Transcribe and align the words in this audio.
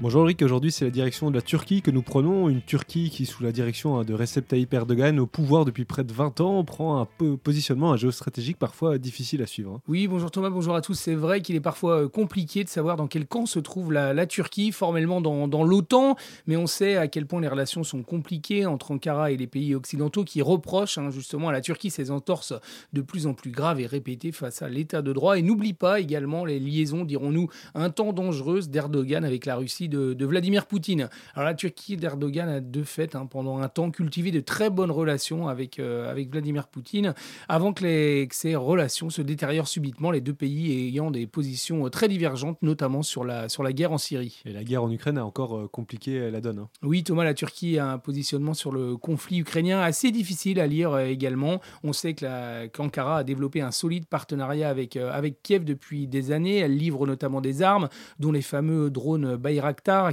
Bonjour 0.00 0.26
Rick, 0.26 0.42
aujourd'hui 0.42 0.70
c'est 0.70 0.84
la 0.84 0.92
direction 0.92 1.28
de 1.28 1.34
la 1.34 1.42
Turquie 1.42 1.82
que 1.82 1.90
nous 1.90 2.02
prenons, 2.02 2.48
une 2.48 2.62
Turquie 2.62 3.10
qui 3.10 3.26
sous 3.26 3.42
la 3.42 3.50
direction 3.50 3.98
hein, 3.98 4.04
de 4.04 4.14
Recep 4.14 4.46
Tayyip 4.46 4.72
Erdogan 4.72 5.18
au 5.18 5.26
pouvoir 5.26 5.64
depuis 5.64 5.84
près 5.84 6.04
de 6.04 6.12
20 6.12 6.40
ans 6.40 6.62
prend 6.62 7.00
un 7.00 7.08
peu 7.18 7.36
positionnement 7.36 7.96
géostratégique 7.96 8.58
parfois 8.60 8.98
difficile 8.98 9.42
à 9.42 9.46
suivre. 9.46 9.72
hein. 9.72 9.80
Oui, 9.88 10.06
bonjour 10.06 10.30
Thomas, 10.30 10.50
bonjour 10.50 10.76
à 10.76 10.82
tous. 10.82 10.94
C'est 10.94 11.16
vrai 11.16 11.40
qu'il 11.40 11.56
est 11.56 11.60
parfois 11.60 12.04
euh, 12.04 12.08
compliqué 12.08 12.62
de 12.62 12.68
savoir 12.68 12.94
dans 12.94 13.08
quel 13.08 13.26
camp 13.26 13.44
se 13.44 13.58
trouve 13.58 13.92
la, 13.92 14.26
Turquie, 14.26 14.70
formellement 14.70 15.20
dans, 15.20 15.48
dans 15.48 15.64
l'OTAN, 15.64 16.14
mais 16.46 16.56
on 16.56 16.68
sait 16.68 16.96
à 16.96 17.08
quel 17.08 17.26
point 17.26 17.40
les 17.40 17.48
relations 17.48 17.82
sont 17.82 18.04
compliquées 18.04 18.66
entre 18.66 18.92
Ankara 18.92 19.32
et 19.32 19.36
les 19.36 19.48
pays 19.48 19.74
occidentaux 19.74 20.22
qui 20.22 20.42
reprochent 20.42 20.98
hein, 20.98 21.10
justement 21.10 21.48
à 21.48 21.52
la 21.52 21.60
Turquie 21.60 21.90
ses 21.90 22.12
entorses 22.12 22.54
de 22.92 23.00
plus 23.00 23.26
en 23.26 23.34
plus 23.34 23.50
graves 23.50 23.80
et 23.80 23.86
répétées 23.86 24.30
face 24.30 24.62
à 24.62 24.68
l'état 24.68 25.02
de 25.02 25.12
droit. 25.12 25.36
Et 25.36 25.42
n'oublie 25.42 25.74
pas 25.74 25.98
également 25.98 26.44
les 26.44 26.60
liaisons, 26.60 27.04
dirons-nous, 27.04 27.48
un 27.74 27.90
temps 27.90 28.12
dangereuses 28.12 28.68
d'Erdogan 28.68 29.24
avec 29.24 29.44
la 29.44 29.56
Russie 29.56 29.87
de, 29.88 30.14
de 30.14 30.26
Vladimir 30.26 30.66
Poutine. 30.66 31.08
Alors 31.34 31.46
la 31.46 31.54
Turquie 31.54 31.96
d'Erdogan 31.96 32.48
a 32.48 32.60
de 32.60 32.82
fait 32.82 33.14
hein, 33.14 33.26
pendant 33.26 33.58
un 33.58 33.68
temps 33.68 33.90
cultivé 33.90 34.30
de 34.30 34.40
très 34.40 34.70
bonnes 34.70 34.90
relations 34.90 35.48
avec, 35.48 35.78
euh, 35.78 36.10
avec 36.10 36.30
Vladimir 36.30 36.68
Poutine 36.68 37.14
avant 37.48 37.72
que, 37.72 37.84
les, 37.84 38.28
que 38.28 38.34
ces 38.34 38.54
relations 38.54 39.10
se 39.10 39.22
détériorent 39.22 39.68
subitement, 39.68 40.10
les 40.10 40.20
deux 40.20 40.34
pays 40.34 40.88
ayant 40.88 41.10
des 41.10 41.26
positions 41.26 41.86
euh, 41.86 41.90
très 41.90 42.08
divergentes, 42.08 42.58
notamment 42.62 43.02
sur 43.02 43.24
la, 43.24 43.48
sur 43.48 43.62
la 43.62 43.72
guerre 43.72 43.92
en 43.92 43.98
Syrie. 43.98 44.42
Et 44.44 44.52
la 44.52 44.64
guerre 44.64 44.82
en 44.82 44.90
Ukraine 44.90 45.18
a 45.18 45.24
encore 45.24 45.56
euh, 45.56 45.68
compliqué 45.68 46.30
la 46.30 46.40
donne. 46.40 46.58
hein. 46.60 46.68
Oui, 46.82 47.02
Thomas, 47.02 47.24
la 47.24 47.34
Turquie 47.34 47.78
a 47.78 47.90
un 47.90 47.98
positionnement 47.98 48.54
sur 48.54 48.72
le 48.72 48.96
conflit 48.96 49.38
ukrainien 49.38 49.80
assez 49.80 50.10
difficile 50.10 50.60
à 50.60 50.66
lire 50.66 50.98
également. 50.98 51.60
On 51.82 51.92
sait 51.92 52.14
que 52.14 52.66
qu'Ankara 52.66 53.18
a 53.18 53.24
développé 53.24 53.60
un 53.60 53.70
solide 53.70 54.06
partenariat 54.06 54.68
avec, 54.68 54.96
euh, 54.96 55.10
avec 55.12 55.42
Kiev 55.42 55.64
depuis 55.64 56.06
des 56.06 56.32
années. 56.32 56.58
Elle 56.58 56.76
livre 56.76 57.06
notamment 57.06 57.40
des 57.40 57.62
armes, 57.62 57.88
dont 58.18 58.32
les 58.32 58.42
fameux 58.42 58.90
drones 58.90 59.36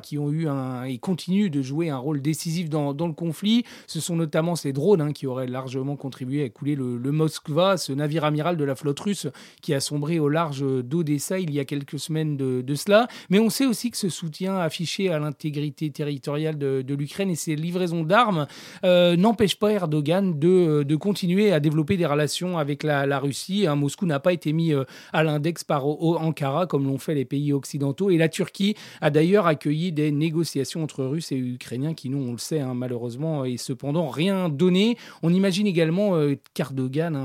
Qui 0.02 0.18
ont 0.18 0.32
eu 0.32 0.48
un, 0.48 0.84
et 0.84 0.98
continuent 1.00 1.50
de 1.50 1.62
jouer 1.62 1.90
un 1.90 1.98
rôle 1.98 2.22
décisif 2.22 2.70
dans, 2.70 2.94
dans 2.94 3.08
le 3.08 3.14
conflit. 3.14 3.66
Ce 3.88 4.00
sont 4.00 4.16
notamment 4.16 4.56
ces 4.56 4.74
drones 4.74 5.02
hein, 5.02 5.12
qui 5.12 5.28
auraient 5.28 5.48
largement 5.48 5.96
contribué 5.96 6.44
à 6.44 6.50
couler 6.50 6.76
le, 6.76 7.12
Moskva, 7.12 7.78
ce 7.78 7.92
navire 7.92 8.24
amiral 8.24 8.58
de 8.58 8.64
la 8.64 8.76
flotte 8.76 9.00
russe 9.00 9.28
qui 9.62 9.74
a 9.74 9.80
sombré 9.80 10.20
au 10.20 10.30
large 10.30 10.64
d'Odessa 10.84 11.40
il 11.40 11.54
y 11.54 11.60
a 11.60 11.66
quelques 11.66 12.00
semaines 12.00 12.38
de, 12.38 12.62
de 12.62 12.76
cela. 12.76 13.08
Mais 13.30 13.40
on 13.40 13.50
sait 13.50 13.66
aussi 13.66 13.92
que 13.92 13.98
ce 13.98 14.10
soutien 14.10 14.58
affiché 14.58 15.10
à 15.12 15.20
l'intégrité 15.20 15.90
territoriale 15.90 16.58
de, 16.58 16.82
de 16.82 16.96
l'Ukraine 16.96 17.30
et 17.30 17.36
ses 17.36 17.56
livraisons 17.56 18.04
d'armes 18.04 18.48
euh, 18.84 19.16
n'empêche 19.18 19.58
pas 19.58 19.72
Erdogan 19.72 20.40
de, 20.40 20.84
de 20.84 20.96
continuer 20.96 21.52
à 21.52 21.60
développer 21.60 21.98
des 21.98 22.06
relations 22.06 22.58
avec 22.58 22.84
la, 22.84 23.20
Russie. 23.20 23.68
Hein, 23.68 23.76
Moscou 23.76 24.06
n'a 24.06 24.20
pas 24.20 24.34
été 24.34 24.54
mis 24.54 24.74
euh, 24.74 24.84
à 25.12 25.24
l'index 25.24 25.64
par 25.64 25.86
Ankara 25.86 26.66
comme 26.68 26.86
l'ont 26.86 26.98
fait 26.98 27.16
les 27.16 27.26
pays 27.26 27.52
occidentaux. 27.52 28.10
Et 28.10 28.18
la 28.18 28.30
Turquie 28.30 28.76
a 29.02 29.10
d'ailleurs 29.10 29.48
accueilli 29.56 29.92
des 29.92 30.12
négociations 30.12 30.84
entre 30.84 31.04
Russes 31.04 31.32
et 31.32 31.38
Ukrainiens 31.38 31.94
qui, 31.94 32.10
nous, 32.10 32.20
on 32.20 32.34
le 32.34 32.38
sait, 32.38 32.60
hein, 32.60 32.74
malheureusement, 32.74 33.46
et 33.46 33.58
cependant 33.58 34.08
rien 34.08 34.50
donné. 34.50 34.98
On 35.24 35.34
imagine 35.34 35.68
également 35.68 36.16
euh, 36.16 36.36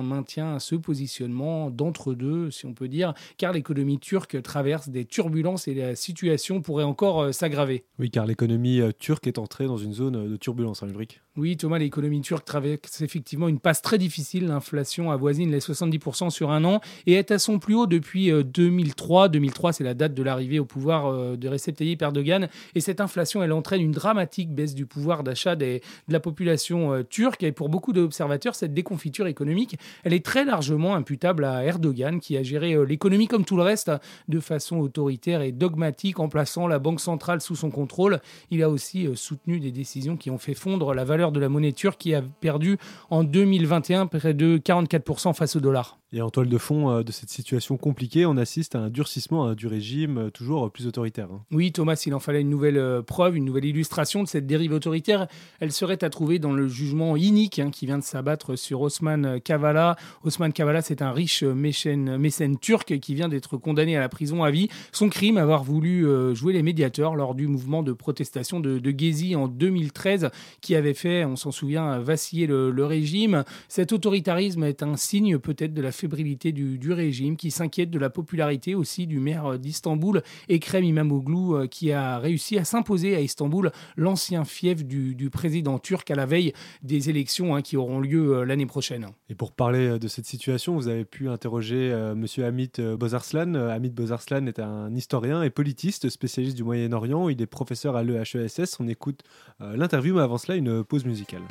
maintient 0.03 0.59
ce 0.59 0.75
positionnement 0.75 1.71
d'entre-deux, 1.71 2.51
si 2.51 2.67
on 2.67 2.75
peut 2.75 2.89
dire, 2.89 3.15
car 3.37 3.53
l'économie 3.53 3.99
turque 3.99 4.43
traverse 4.43 4.89
des 4.89 5.05
turbulences 5.05 5.69
et 5.69 5.75
la 5.75 5.97
situation 5.97 6.63
pourrait 6.63 6.85
encore 6.85 7.23
euh, 7.23 7.33
s'aggraver. 7.33 7.85
Oui, 7.99 8.11
car 8.11 8.27
l'économie 8.27 8.81
euh, 8.81 8.93
turque 8.99 9.27
est 9.27 9.39
entrée 9.39 9.67
dans 9.67 9.77
une 9.77 9.93
zone 9.93 10.17
euh, 10.17 10.29
de 10.29 10.37
turbulence, 10.37 10.83
hein, 10.83 10.89
Ulrich. 10.89 11.21
Oui, 11.37 11.57
Thomas, 11.57 11.79
l'économie 11.79 12.23
turque 12.23 12.45
traverse 12.45 13.03
effectivement 13.03 13.47
une 13.47 13.61
passe 13.61 13.83
très 13.83 13.99
difficile. 13.99 14.49
L'inflation 14.49 15.13
avoisine 15.13 15.53
les 15.53 15.61
70% 15.61 16.29
sur 16.31 16.51
un 16.51 16.65
an 16.65 16.81
et 17.07 17.13
est 17.13 17.31
à 17.31 17.39
son 17.39 17.61
plus 17.61 17.77
haut 17.77 17.87
depuis 17.87 18.33
euh, 18.33 18.43
2003. 18.43 19.29
2003, 19.29 19.73
c'est 19.75 19.85
la 19.85 19.95
date 19.95 20.13
de 20.13 20.25
l'arrivée 20.25 20.59
au 20.59 20.65
pouvoir 20.65 21.07
euh, 21.07 21.37
de 21.37 21.49
Recep 21.49 21.77
Tayyip 21.77 22.03
Erdogan. 22.03 22.49
Et 22.75 22.81
cette 22.81 23.01
inflation, 23.01 23.45
elle 23.45 23.53
entraîne 23.53 23.81
une 23.81 23.93
dramatique 23.93 24.53
baisse 24.53 24.75
du 24.75 24.87
pouvoir 24.87 25.23
d'achat 25.23 25.55
de 25.55 25.79
la 26.09 26.19
population 26.19 26.95
euh, 26.95 27.05
turque. 27.05 27.45
Et 27.45 27.53
pour 27.53 27.69
beaucoup 27.69 27.93
d'observateurs, 27.93 28.57
cette 28.57 28.75
déconfiture 28.75 29.29
économique, 29.29 29.79
elle 30.03 30.15
est 30.15 30.25
très 30.25 30.45
largement 30.45 30.97
imputable 30.97 31.45
à 31.45 31.63
Erdogan, 31.65 32.19
qui 32.19 32.37
a 32.39 32.43
géré 32.43 32.75
l'économie 32.85 33.29
comme 33.29 33.45
tout 33.45 33.57
le 33.57 33.63
reste 33.63 33.93
de 34.27 34.41
façon 34.41 34.79
autoritaire 34.79 35.43
et 35.43 35.53
dogmatique 35.53 36.19
en 36.19 36.29
plaçant 36.29 36.67
la 36.67 36.81
Banque 36.81 37.01
centrale 37.01 37.41
sous 37.41 37.55
son 37.55 37.71
contrôle. 37.71 38.21
Il 38.51 38.65
a 38.65 38.69
aussi 38.69 39.09
soutenu 39.15 39.61
des 39.61 39.71
décisions 39.71 40.17
qui 40.17 40.31
ont 40.31 40.39
fait 40.39 40.55
fondre 40.55 40.93
la 40.93 41.05
valeur 41.05 41.21
de 41.31 41.41
la 41.41 41.49
monnaie 41.49 41.73
turque 41.73 41.99
qui 41.99 42.15
a 42.15 42.23
perdu 42.41 42.79
en 43.11 43.25
2021 43.25 44.07
près 44.07 44.35
de 44.35 44.59
44% 44.59 45.35
face 45.35 45.57
au 45.57 45.61
dollar. 45.61 46.00
Et 46.13 46.23
en 46.23 46.31
toile 46.31 46.49
de 46.49 46.59
fond 46.59 46.91
euh, 46.91 47.03
de 47.05 47.13
cette 47.13 47.31
situation 47.31 47.77
compliquée, 47.77 48.27
on 48.27 48.37
assiste 48.37 48.75
à 48.75 48.81
un 48.81 48.91
durcissement 48.91 49.55
du 49.55 49.69
régime 49.69 50.19
euh, 50.19 50.31
toujours 50.31 50.69
plus 50.73 50.89
autoritaire. 50.89 51.29
hein. 51.31 51.43
Oui, 51.53 51.71
Thomas, 51.71 51.95
s'il 51.95 52.15
en 52.15 52.19
fallait 52.19 52.41
une 52.41 52.51
nouvelle 52.51 52.79
euh, 52.79 53.01
preuve, 53.01 53.37
une 53.37 53.45
nouvelle 53.45 53.65
illustration 53.65 54.25
de 54.25 54.29
cette 54.29 54.45
dérive 54.45 54.73
autoritaire, 54.73 55.29
elle 55.61 55.71
serait 55.71 56.03
à 56.03 56.11
trouver 56.11 56.41
dans 56.41 56.53
le 56.53 56.67
jugement 56.67 57.17
inique 57.17 57.61
hein, 57.61 57.71
qui 57.71 57.87
vient 57.87 57.99
de 57.99 58.03
s'abattre 58.03 58.57
sur 58.57 58.81
Osman 58.81 59.39
Kavala. 59.41 59.95
Osman 60.25 60.53
Kavala, 60.53 60.83
c'est 60.83 61.01
un 61.01 61.13
riche 61.13 61.45
mécène, 61.45 62.59
turc 62.61 62.99
qui 62.99 63.15
vient 63.15 63.29
d'être 63.29 63.57
condamné 63.57 63.97
à 63.97 64.01
la 64.01 64.09
prison 64.09 64.43
à 64.43 64.51
vie. 64.51 64.69
Son 64.91 65.11
crime, 65.11 65.37
avoir 65.37 65.63
voulu 65.63 66.07
jouer 66.35 66.53
les 66.53 66.63
médiateurs 66.63 67.15
lors 67.15 67.35
du 67.35 67.47
mouvement 67.47 67.83
de 67.83 67.93
protestation 67.93 68.59
de, 68.61 68.79
de 68.79 68.95
Gezi 68.97 69.37
en 69.37 69.47
2013, 69.49 70.31
qui 70.61 70.75
avait 70.75 70.95
fait, 70.95 71.25
on 71.25 71.37
s'en 71.37 71.53
souvient, 71.53 71.99
vaciller 72.01 72.47
le, 72.47 72.71
le 72.71 72.85
régime. 72.85 73.45
Cet 73.69 73.93
autoritarisme 73.93 74.65
est 74.65 74.83
un 74.83 74.97
signe 74.97 75.39
peut-être 75.39 75.75
de 75.75 75.83
la 75.83 75.93
fébrilité 76.01 76.53
du, 76.53 76.93
régime, 76.93 77.37
qui 77.37 77.51
s'inquiète 77.51 77.91
de 77.91 77.99
la 77.99 78.11
popularité 78.11 78.75
aussi 78.75 79.07
du 79.07 79.21
maire 79.21 79.59
d'Istanbul, 79.59 80.23
Ekrem 80.49 80.85
İmamoğlu, 80.85 81.55
euh, 81.55 81.67
qui 81.67 81.93
a 81.93 82.19
réussi 82.19 82.59
à 82.59 82.65
s'imposer 82.65 83.15
à 83.15 83.21
Istanbul, 83.21 83.71
l'ancien 83.97 84.45
fief 84.45 84.85
du, 84.85 85.31
président 85.31 85.79
turc 85.79 86.11
à 86.11 86.15
la 86.15 86.27
veille 86.27 86.53
des 86.83 87.09
élections 87.09 87.55
hein, 87.55 87.63
qui 87.63 87.77
auront 87.77 88.01
lieu 88.01 88.39
euh, 88.39 88.45
l'année 88.45 88.67
prochaine. 88.67 89.07
Et 89.29 89.35
pour 89.35 89.53
parler 89.53 89.89
euh, 89.89 89.99
de 89.99 90.09
cette 90.09 90.27
situation, 90.27 90.75
vous 90.75 90.89
avez 90.89 91.05
pu 91.05 91.29
interroger 91.29 91.93
euh, 91.93 92.15
Monsieur 92.15 92.45
euh, 92.45 92.97
Bozarslan. 92.97 93.55
Hamid 93.55 93.95
Bozarslan 93.95 94.47
est 94.47 94.59
un 94.59 94.95
historien 94.95 95.43
et 95.43 95.51
politiste 95.51 96.09
spécialiste 96.09 96.57
du 96.57 96.65
Moyen-Orient. 96.65 97.29
Il 97.29 97.41
est 97.41 97.47
professeur 97.47 97.97
à 97.97 98.03
l'EHESS. 98.03 98.79
On 98.81 98.89
écoute 98.89 99.23
l'interview, 99.61 100.15
mais 100.15 100.23
avant 100.23 100.39
cela, 100.39 100.57
une 100.57 100.83
pause 100.85 101.05
musicale. 101.05 101.43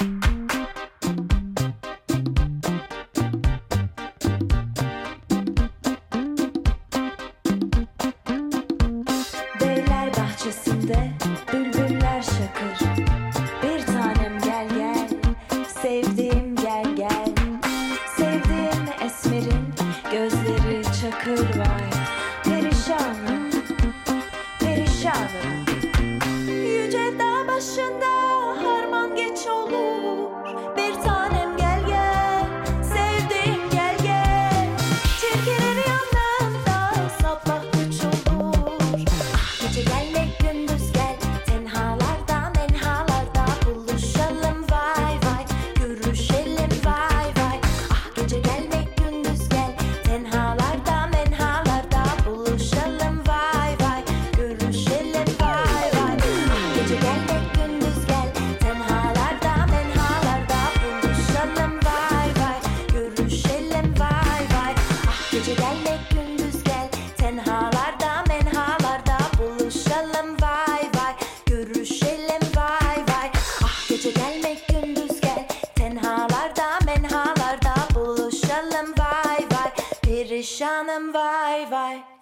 you 0.00 0.29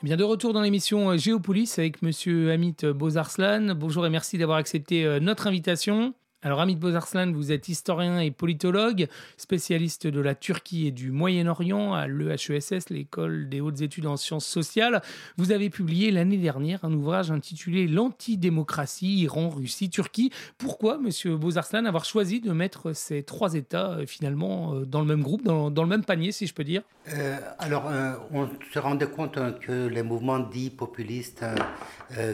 Eh 0.00 0.06
Bien 0.06 0.16
de 0.16 0.22
retour 0.22 0.52
dans 0.52 0.60
l'émission 0.60 1.10
euh, 1.10 1.16
Géopolis 1.16 1.76
avec 1.76 2.02
Monsieur 2.02 2.52
Amit 2.52 2.76
Bozarslan. 2.84 3.74
Bonjour 3.74 4.06
et 4.06 4.10
merci 4.10 4.38
d'avoir 4.38 4.58
accepté 4.58 5.04
euh, 5.04 5.18
notre 5.18 5.48
invitation. 5.48 6.14
Alors 6.44 6.60
Amit 6.60 6.76
Bozarslan, 6.76 7.32
vous 7.32 7.50
êtes 7.50 7.68
historien 7.68 8.20
et 8.20 8.30
politologue, 8.30 9.08
spécialiste 9.36 10.06
de 10.06 10.20
la 10.20 10.36
Turquie 10.36 10.86
et 10.86 10.92
du 10.92 11.10
Moyen-Orient 11.10 11.94
à 11.94 12.06
l'EHESS, 12.06 12.90
l'école 12.90 13.48
des 13.48 13.60
hautes 13.60 13.80
études 13.80 14.06
en 14.06 14.16
sciences 14.16 14.46
sociales. 14.46 15.02
Vous 15.36 15.50
avez 15.50 15.68
publié 15.68 16.12
l'année 16.12 16.36
dernière 16.36 16.84
un 16.84 16.92
ouvrage 16.92 17.32
intitulé 17.32 17.88
L'antidémocratie, 17.88 19.22
Iran, 19.22 19.48
Russie, 19.48 19.90
Turquie. 19.90 20.30
Pourquoi, 20.58 20.98
Monsieur 20.98 21.36
Bozarslan, 21.36 21.86
avoir 21.86 22.04
choisi 22.04 22.40
de 22.40 22.52
mettre 22.52 22.92
ces 22.92 23.24
trois 23.24 23.54
États 23.54 23.90
euh, 23.94 24.06
finalement 24.06 24.74
euh, 24.74 24.84
dans 24.84 25.00
le 25.00 25.06
même 25.06 25.24
groupe, 25.24 25.42
dans, 25.42 25.70
le 25.70 25.86
même 25.88 26.04
panier, 26.04 26.30
si 26.30 26.46
je 26.46 26.54
peux 26.54 26.62
dire? 26.62 26.82
Euh, 27.14 27.36
alors, 27.58 27.90
on 28.32 28.48
se 28.72 28.78
rendait 28.78 29.08
compte 29.08 29.38
hein, 29.38 29.56
que 29.60 29.88
les 29.88 30.04
mouvements 30.04 30.38
dits 30.38 30.70
populistes 30.70 31.42
hein, 31.42 31.56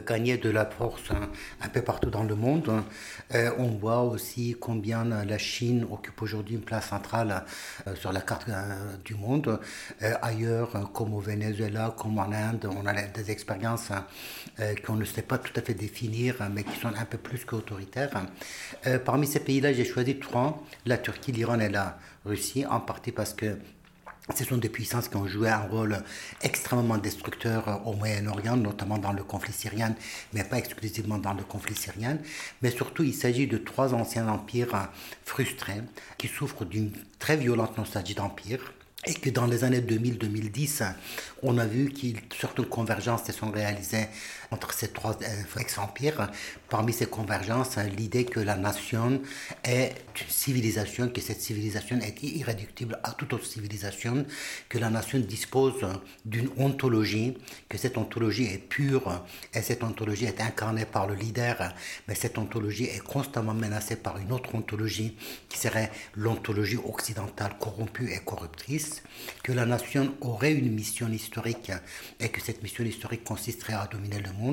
gagnaient 0.06 0.36
de 0.36 0.50
la 0.50 0.66
force 0.66 1.10
hein, 1.10 1.30
un 1.62 1.68
peu 1.70 1.80
partout 1.80 2.10
dans 2.10 2.24
le 2.24 2.34
monde. 2.34 2.70
on 3.32 3.68
voit 3.68 3.93
aussi 4.00 4.56
combien 4.58 5.04
la 5.04 5.38
Chine 5.38 5.86
occupe 5.90 6.20
aujourd'hui 6.22 6.54
une 6.56 6.62
place 6.62 6.88
centrale 6.88 7.44
euh, 7.86 7.94
sur 7.94 8.12
la 8.12 8.20
carte 8.20 8.48
euh, 8.48 8.96
du 9.04 9.14
monde. 9.14 9.60
Euh, 10.02 10.14
ailleurs, 10.22 10.90
comme 10.92 11.14
au 11.14 11.20
Venezuela, 11.20 11.94
comme 11.96 12.18
en 12.18 12.30
Inde, 12.32 12.68
on 12.76 12.86
a 12.86 12.92
des 13.02 13.30
expériences 13.30 13.90
qu'on 14.86 14.94
ne 14.94 15.04
sait 15.04 15.22
pas 15.22 15.38
tout 15.38 15.52
à 15.56 15.62
fait 15.62 15.74
définir, 15.74 16.36
mais 16.52 16.64
qui 16.64 16.78
sont 16.78 16.88
un 16.88 17.04
peu 17.04 17.18
plus 17.18 17.44
qu'autoritaires. 17.44 18.10
parmi 19.04 19.26
ces 19.26 19.40
pays-là, 19.40 19.72
j'ai 19.72 19.84
choisi 19.84 20.18
trois, 20.18 20.62
la 20.86 20.98
Turquie, 20.98 21.32
l'Iran 21.32 21.58
et 21.60 21.68
la 21.68 21.98
Russie, 22.24 22.64
en 22.66 22.80
partie 22.80 23.12
parce 23.12 23.34
que 23.34 23.58
ce 24.34 24.44
sont 24.44 24.56
des 24.56 24.70
puissances 24.70 25.08
qui 25.08 25.16
ont 25.16 25.26
joué 25.26 25.50
un 25.50 25.60
rôle 25.60 25.98
extrêmement 26.42 26.96
destructeur 26.96 27.68
euh, 27.68 27.74
au 27.84 27.92
Moyen-Orient, 27.92 28.56
notamment 28.56 28.96
dans 28.96 29.12
le 29.12 29.22
conflit 29.22 29.52
syrien, 29.52 29.94
mais 30.32 30.44
pas 30.44 30.58
exclusivement 30.58 31.18
dans 31.18 31.34
le 31.34 31.44
conflit 31.44 31.74
syrien. 31.74 32.18
Mais 32.62 32.70
surtout, 32.70 33.02
il 33.02 33.12
s'agit 33.12 33.46
de 33.46 33.58
trois 33.58 33.92
anciens 33.92 34.28
empires 34.28 34.74
euh, 34.74 34.84
frustrés 35.24 35.82
qui 36.16 36.28
souffrent 36.28 36.64
d'une 36.64 36.92
très 37.18 37.36
violente 37.36 37.76
nostalgie 37.76 38.14
d'empire. 38.14 38.72
Et 39.06 39.12
que 39.12 39.28
dans 39.28 39.44
les 39.44 39.64
années 39.64 39.82
2000-2010, 39.82 40.94
on 41.42 41.58
a 41.58 41.66
vu 41.66 41.90
qu'il 41.90 42.20
certaines 42.40 42.64
convergences 42.64 43.24
se 43.24 43.32
sont 43.32 43.50
réalisées 43.50 44.06
entre 44.54 44.72
ces 44.72 44.88
trois 44.88 45.16
euh, 45.22 45.60
ex-empires. 45.60 46.30
Parmi 46.68 46.92
ces 46.92 47.06
convergences, 47.06 47.76
hein, 47.76 47.88
l'idée 47.98 48.24
que 48.24 48.40
la 48.40 48.56
nation 48.56 49.20
est 49.64 49.94
une 50.20 50.28
civilisation, 50.28 51.08
que 51.08 51.20
cette 51.20 51.40
civilisation 51.40 51.98
est 52.00 52.22
irréductible 52.22 52.98
à 53.02 53.10
toute 53.12 53.32
autre 53.32 53.46
civilisation, 53.46 54.24
que 54.68 54.78
la 54.78 54.90
nation 54.90 55.18
dispose 55.18 55.84
d'une 56.24 56.50
ontologie, 56.56 57.36
que 57.68 57.78
cette 57.78 57.98
ontologie 57.98 58.46
est 58.46 58.64
pure 58.76 59.24
et 59.52 59.62
cette 59.62 59.82
ontologie 59.82 60.26
est 60.26 60.40
incarnée 60.40 60.86
par 60.86 61.06
le 61.08 61.14
leader, 61.14 61.74
mais 62.06 62.14
cette 62.14 62.38
ontologie 62.38 62.84
est 62.84 63.02
constamment 63.02 63.54
menacée 63.54 63.96
par 63.96 64.18
une 64.18 64.32
autre 64.32 64.54
ontologie 64.54 65.16
qui 65.48 65.58
serait 65.58 65.90
l'ontologie 66.14 66.78
occidentale 66.92 67.56
corrompue 67.58 68.12
et 68.12 68.20
corruptrice, 68.24 69.02
que 69.42 69.52
la 69.52 69.66
nation 69.66 70.14
aurait 70.20 70.52
une 70.52 70.72
mission 70.72 71.08
historique 71.10 71.72
et 72.20 72.28
que 72.28 72.40
cette 72.40 72.62
mission 72.62 72.84
historique 72.84 73.24
consisterait 73.24 73.74
à 73.74 73.88
dominer 73.90 74.20
le 74.20 74.32
monde, 74.32 74.43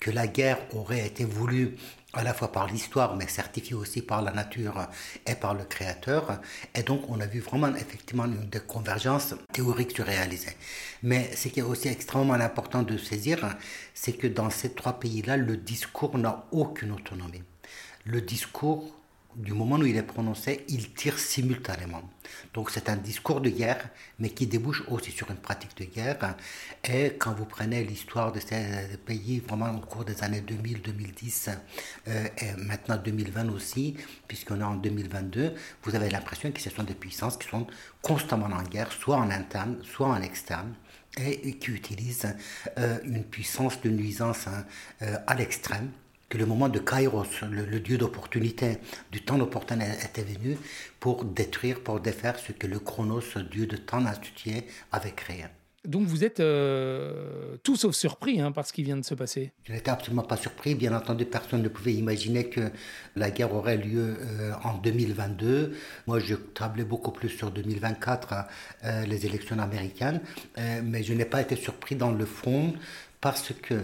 que 0.00 0.10
la 0.10 0.26
guerre 0.26 0.58
aurait 0.74 1.06
été 1.06 1.24
voulue 1.24 1.76
à 2.12 2.22
la 2.22 2.34
fois 2.34 2.52
par 2.52 2.66
l'histoire, 2.66 3.16
mais 3.16 3.26
certifiée 3.26 3.74
aussi 3.74 4.02
par 4.02 4.20
la 4.22 4.32
nature 4.32 4.86
et 5.26 5.34
par 5.34 5.54
le 5.54 5.64
créateur. 5.64 6.40
Et 6.74 6.82
donc, 6.82 7.08
on 7.08 7.20
a 7.20 7.26
vu 7.26 7.40
vraiment 7.40 7.74
effectivement 7.74 8.26
une 8.26 8.48
des 8.48 8.60
convergences 8.60 9.34
théoriques 9.52 9.96
se 9.96 10.02
réaliser. 10.02 10.56
Mais 11.02 11.34
ce 11.34 11.48
qui 11.48 11.60
est 11.60 11.62
aussi 11.62 11.88
extrêmement 11.88 12.34
important 12.34 12.82
de 12.82 12.98
saisir, 12.98 13.56
c'est 13.94 14.12
que 14.12 14.26
dans 14.26 14.50
ces 14.50 14.74
trois 14.74 15.00
pays-là, 15.00 15.36
le 15.36 15.56
discours 15.56 16.18
n'a 16.18 16.44
aucune 16.52 16.92
autonomie. 16.92 17.42
Le 18.04 18.20
discours 18.20 18.92
du 19.36 19.52
moment 19.52 19.76
où 19.76 19.86
il 19.86 19.96
est 19.96 20.02
prononcé, 20.02 20.64
il 20.68 20.92
tire 20.92 21.18
simultanément. 21.18 22.02
Donc 22.54 22.70
c'est 22.70 22.88
un 22.88 22.96
discours 22.96 23.40
de 23.40 23.50
guerre, 23.50 23.88
mais 24.18 24.30
qui 24.30 24.46
débouche 24.46 24.82
aussi 24.88 25.10
sur 25.10 25.30
une 25.30 25.36
pratique 25.36 25.76
de 25.76 25.84
guerre. 25.84 26.36
Et 26.84 27.14
quand 27.18 27.32
vous 27.34 27.44
prenez 27.44 27.84
l'histoire 27.84 28.32
de 28.32 28.40
ces 28.40 28.98
pays, 29.04 29.40
vraiment 29.40 29.70
au 29.74 29.80
cours 29.80 30.04
des 30.04 30.22
années 30.22 30.40
2000, 30.40 30.82
2010, 30.82 31.50
euh, 32.08 32.28
et 32.38 32.52
maintenant 32.62 32.96
2020 32.96 33.50
aussi, 33.50 33.96
puisqu'on 34.28 34.60
est 34.60 34.64
en 34.64 34.76
2022, 34.76 35.54
vous 35.82 35.94
avez 35.94 36.10
l'impression 36.10 36.52
que 36.52 36.60
ce 36.60 36.70
sont 36.70 36.84
des 36.84 36.94
puissances 36.94 37.36
qui 37.36 37.48
sont 37.48 37.66
constamment 38.00 38.46
en 38.46 38.62
guerre, 38.62 38.92
soit 38.92 39.16
en 39.16 39.30
interne, 39.30 39.78
soit 39.82 40.08
en 40.08 40.20
externe 40.20 40.74
et 41.18 41.58
qui 41.58 41.70
utilisent 41.70 42.34
euh, 42.78 42.98
une 43.04 43.24
puissance 43.24 43.80
de 43.82 43.90
nuisance 43.90 44.46
hein, 44.46 44.64
euh, 45.02 45.18
à 45.26 45.34
l'extrême 45.34 45.90
que 46.32 46.38
le 46.38 46.46
moment 46.46 46.70
de 46.70 46.78
Kairos, 46.78 47.26
le, 47.50 47.66
le 47.66 47.78
dieu 47.78 47.98
d'opportunité, 47.98 48.78
du 49.10 49.20
temps 49.20 49.38
opportun 49.38 49.80
était 49.80 50.22
venu 50.22 50.56
pour 50.98 51.26
détruire, 51.26 51.80
pour 51.80 52.00
défaire 52.00 52.38
ce 52.38 52.52
que 52.52 52.66
le 52.66 52.78
Chronos, 52.78 53.20
dieu 53.50 53.66
de 53.66 53.76
temps 53.76 54.06
institué, 54.06 54.64
avait 54.92 55.10
créé. 55.10 55.44
Donc 55.84 56.06
vous 56.06 56.24
êtes 56.24 56.40
euh, 56.40 57.56
tout 57.62 57.76
sauf 57.76 57.94
surpris 57.94 58.40
hein, 58.40 58.50
par 58.50 58.64
ce 58.66 58.72
qui 58.72 58.82
vient 58.82 58.96
de 58.96 59.04
se 59.04 59.14
passer. 59.14 59.52
Je 59.64 59.74
n'étais 59.74 59.90
absolument 59.90 60.22
pas 60.22 60.38
surpris. 60.38 60.74
Bien 60.74 60.96
entendu, 60.96 61.26
personne 61.26 61.60
ne 61.60 61.68
pouvait 61.68 61.92
imaginer 61.92 62.48
que 62.48 62.70
la 63.14 63.30
guerre 63.30 63.52
aurait 63.54 63.76
lieu 63.76 64.16
euh, 64.18 64.52
en 64.64 64.78
2022. 64.78 65.76
Moi, 66.06 66.18
je 66.18 66.34
tablais 66.34 66.84
beaucoup 66.84 67.10
plus 67.10 67.28
sur 67.28 67.50
2024, 67.50 68.34
euh, 68.84 69.04
les 69.04 69.26
élections 69.26 69.58
américaines. 69.58 70.22
Euh, 70.56 70.80
mais 70.82 71.02
je 71.02 71.12
n'ai 71.12 71.26
pas 71.26 71.42
été 71.42 71.56
surpris 71.56 71.94
dans 71.94 72.12
le 72.12 72.24
fond 72.24 72.72
parce 73.20 73.52
que 73.52 73.74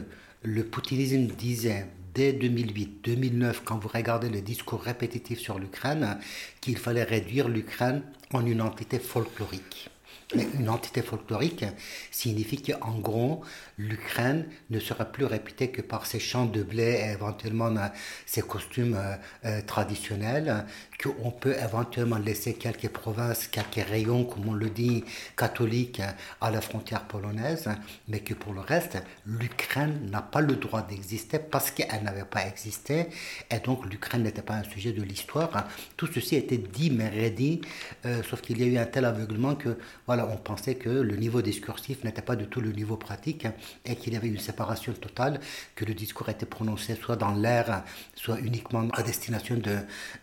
le 0.43 0.65
poutinisme 0.65 1.27
disait 1.27 1.85
dès 2.19 2.33
2008, 2.33 3.05
2009, 3.05 3.63
quand 3.65 3.79
vous 3.79 3.87
regardez 3.87 4.29
le 4.29 4.41
discours 4.41 4.83
répétitif 4.83 5.39
sur 5.39 5.61
l'Ukraine, 5.61 6.19
qu'il 6.61 6.77
fallait 6.77 7.05
réduire 7.05 7.49
l'Ukraine 7.49 8.03
en 8.33 8.45
une 8.45 8.61
entité 8.61 8.99
folklorique. 8.99 9.89
Une 10.35 10.69
entité 10.69 11.01
folklorique 11.01 11.65
signifie 12.11 12.61
qu'en 12.61 12.99
gros, 12.99 13.43
l'Ukraine 13.79 14.47
ne 14.69 14.79
sera 14.79 15.07
plus 15.07 15.25
réputée 15.25 15.71
que 15.71 15.81
par 15.81 16.05
ses 16.05 16.21
champs 16.21 16.45
de 16.45 16.63
blé 16.63 17.01
et 17.03 17.13
éventuellement 17.13 17.75
euh, 17.75 17.87
ses 18.27 18.43
costumes 18.43 18.95
euh, 18.95 19.17
euh, 19.47 19.63
traditionnels, 19.63 20.67
qu'on 21.03 21.31
peut 21.31 21.57
éventuellement 21.57 22.19
laisser 22.19 22.53
quelques 22.53 22.91
provinces, 22.91 23.47
quelques 23.47 23.89
rayons, 23.89 24.25
comme 24.25 24.49
on 24.49 24.53
le 24.53 24.69
dit, 24.69 25.03
catholiques 25.35 26.03
à 26.43 26.51
la 26.51 26.61
frontière 26.61 27.05
polonaise, 27.05 27.71
mais 28.09 28.21
que 28.21 28.35
pour 28.35 28.53
le 28.53 28.61
reste, 28.61 28.99
l'Ukraine 29.25 30.11
n'a 30.11 30.21
pas 30.21 30.43
le 30.43 30.57
droit 30.57 30.83
d'exister 30.83 31.39
parce 31.39 31.71
qu'elle 31.71 32.03
n'avait 32.03 32.25
pas 32.25 32.47
existé, 32.47 33.07
et 33.51 33.61
donc 33.61 33.87
l'Ukraine 33.87 34.25
n'était 34.25 34.43
pas 34.43 34.57
un 34.57 34.65
sujet 34.65 34.93
de 34.93 35.03
l'histoire. 35.03 35.69
Tout 35.97 36.09
ceci 36.13 36.37
était 36.37 36.59
dit 36.59 36.91
mais 36.91 37.09
redit, 37.09 37.63
sauf 38.29 38.43
qu'il 38.43 38.61
y 38.61 38.65
a 38.65 38.67
eu 38.67 38.77
un 38.77 38.87
tel 38.87 39.05
aveuglement 39.05 39.55
que 39.55 39.79
voilà, 40.09 40.27
on 40.27 40.39
pensait 40.39 40.75
que 40.77 40.89
le 40.89 41.17
niveau 41.17 41.43
discursif 41.43 42.03
n'était 42.03 42.23
pas 42.23 42.35
du 42.35 42.47
tout 42.49 42.61
le 42.63 42.73
niveau 42.73 42.97
pratique 42.97 43.47
et 43.85 43.95
qu'il 43.95 44.15
y 44.15 44.17
avait 44.17 44.29
une 44.29 44.39
séparation 44.39 44.93
totale, 44.95 45.39
que 45.77 45.85
le 45.85 45.95
discours 45.95 46.29
était 46.31 46.47
prononcé 46.47 46.95
soit 46.97 47.17
dans 47.17 47.35
l'air, 47.35 47.85
soit 48.15 48.41
uniquement 48.41 48.89
à 48.95 49.03
destination 49.03 49.57
de, 49.59 49.77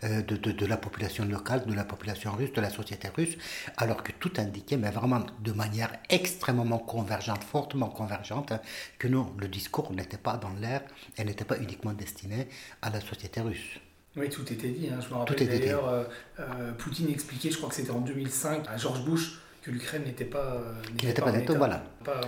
euh, 0.04 0.22
de, 0.22 0.36
de, 0.36 0.50
de 0.50 0.66
la 0.66 0.76
population 0.76 1.24
locale, 1.24 1.64
de 1.66 1.72
la 1.72 1.84
population 1.84 2.32
russe, 2.32 2.52
de 2.52 2.60
la 2.60 2.70
société 2.70 3.06
russe, 3.16 3.38
alors 3.76 4.02
que 4.02 4.12
tout 4.12 4.32
indiquait, 4.38 4.76
mais 4.76 4.90
vraiment 4.90 5.24
de 5.48 5.52
manière 5.52 5.92
extrêmement 6.10 6.78
convergente, 6.78 7.44
fortement 7.44 7.88
convergente, 7.88 8.52
que 8.98 9.06
non, 9.06 9.32
le 9.38 9.46
discours 9.46 9.92
n'était 9.92 10.18
pas 10.18 10.36
dans 10.36 10.52
l'air 10.60 10.82
et 11.16 11.22
n'était 11.24 11.44
pas 11.44 11.58
uniquement 11.58 11.92
destiné 11.92 12.48
à 12.82 12.90
la 12.90 13.00
société 13.00 13.40
russe. 13.40 13.78
Oui, 14.16 14.28
tout 14.30 14.50
était 14.52 14.70
dit. 14.70 14.88
hein. 14.88 14.98
Je 15.00 15.08
me 15.10 15.18
rappelle 15.20 15.36
Tout 15.36 15.42
était 15.44 15.58
dit. 15.60 15.60
d'ailleurs, 15.66 15.88
euh, 15.88 16.04
euh, 16.40 16.72
Poutine 16.72 17.08
expliquait, 17.10 17.50
je 17.52 17.56
crois 17.58 17.68
que 17.68 17.74
c'était 17.76 17.90
en 17.92 18.00
2005, 18.00 18.66
à 18.68 18.76
George 18.78 19.04
Bush, 19.04 19.38
que 19.66 19.72
l'Ukraine 19.72 20.04
n'était 20.04 20.24
pas. 20.24 20.38
euh, 20.38 20.74
n'était 21.08 21.22
pas 21.22 21.30
voilà. 21.56 21.82
Pas- 22.04 22.20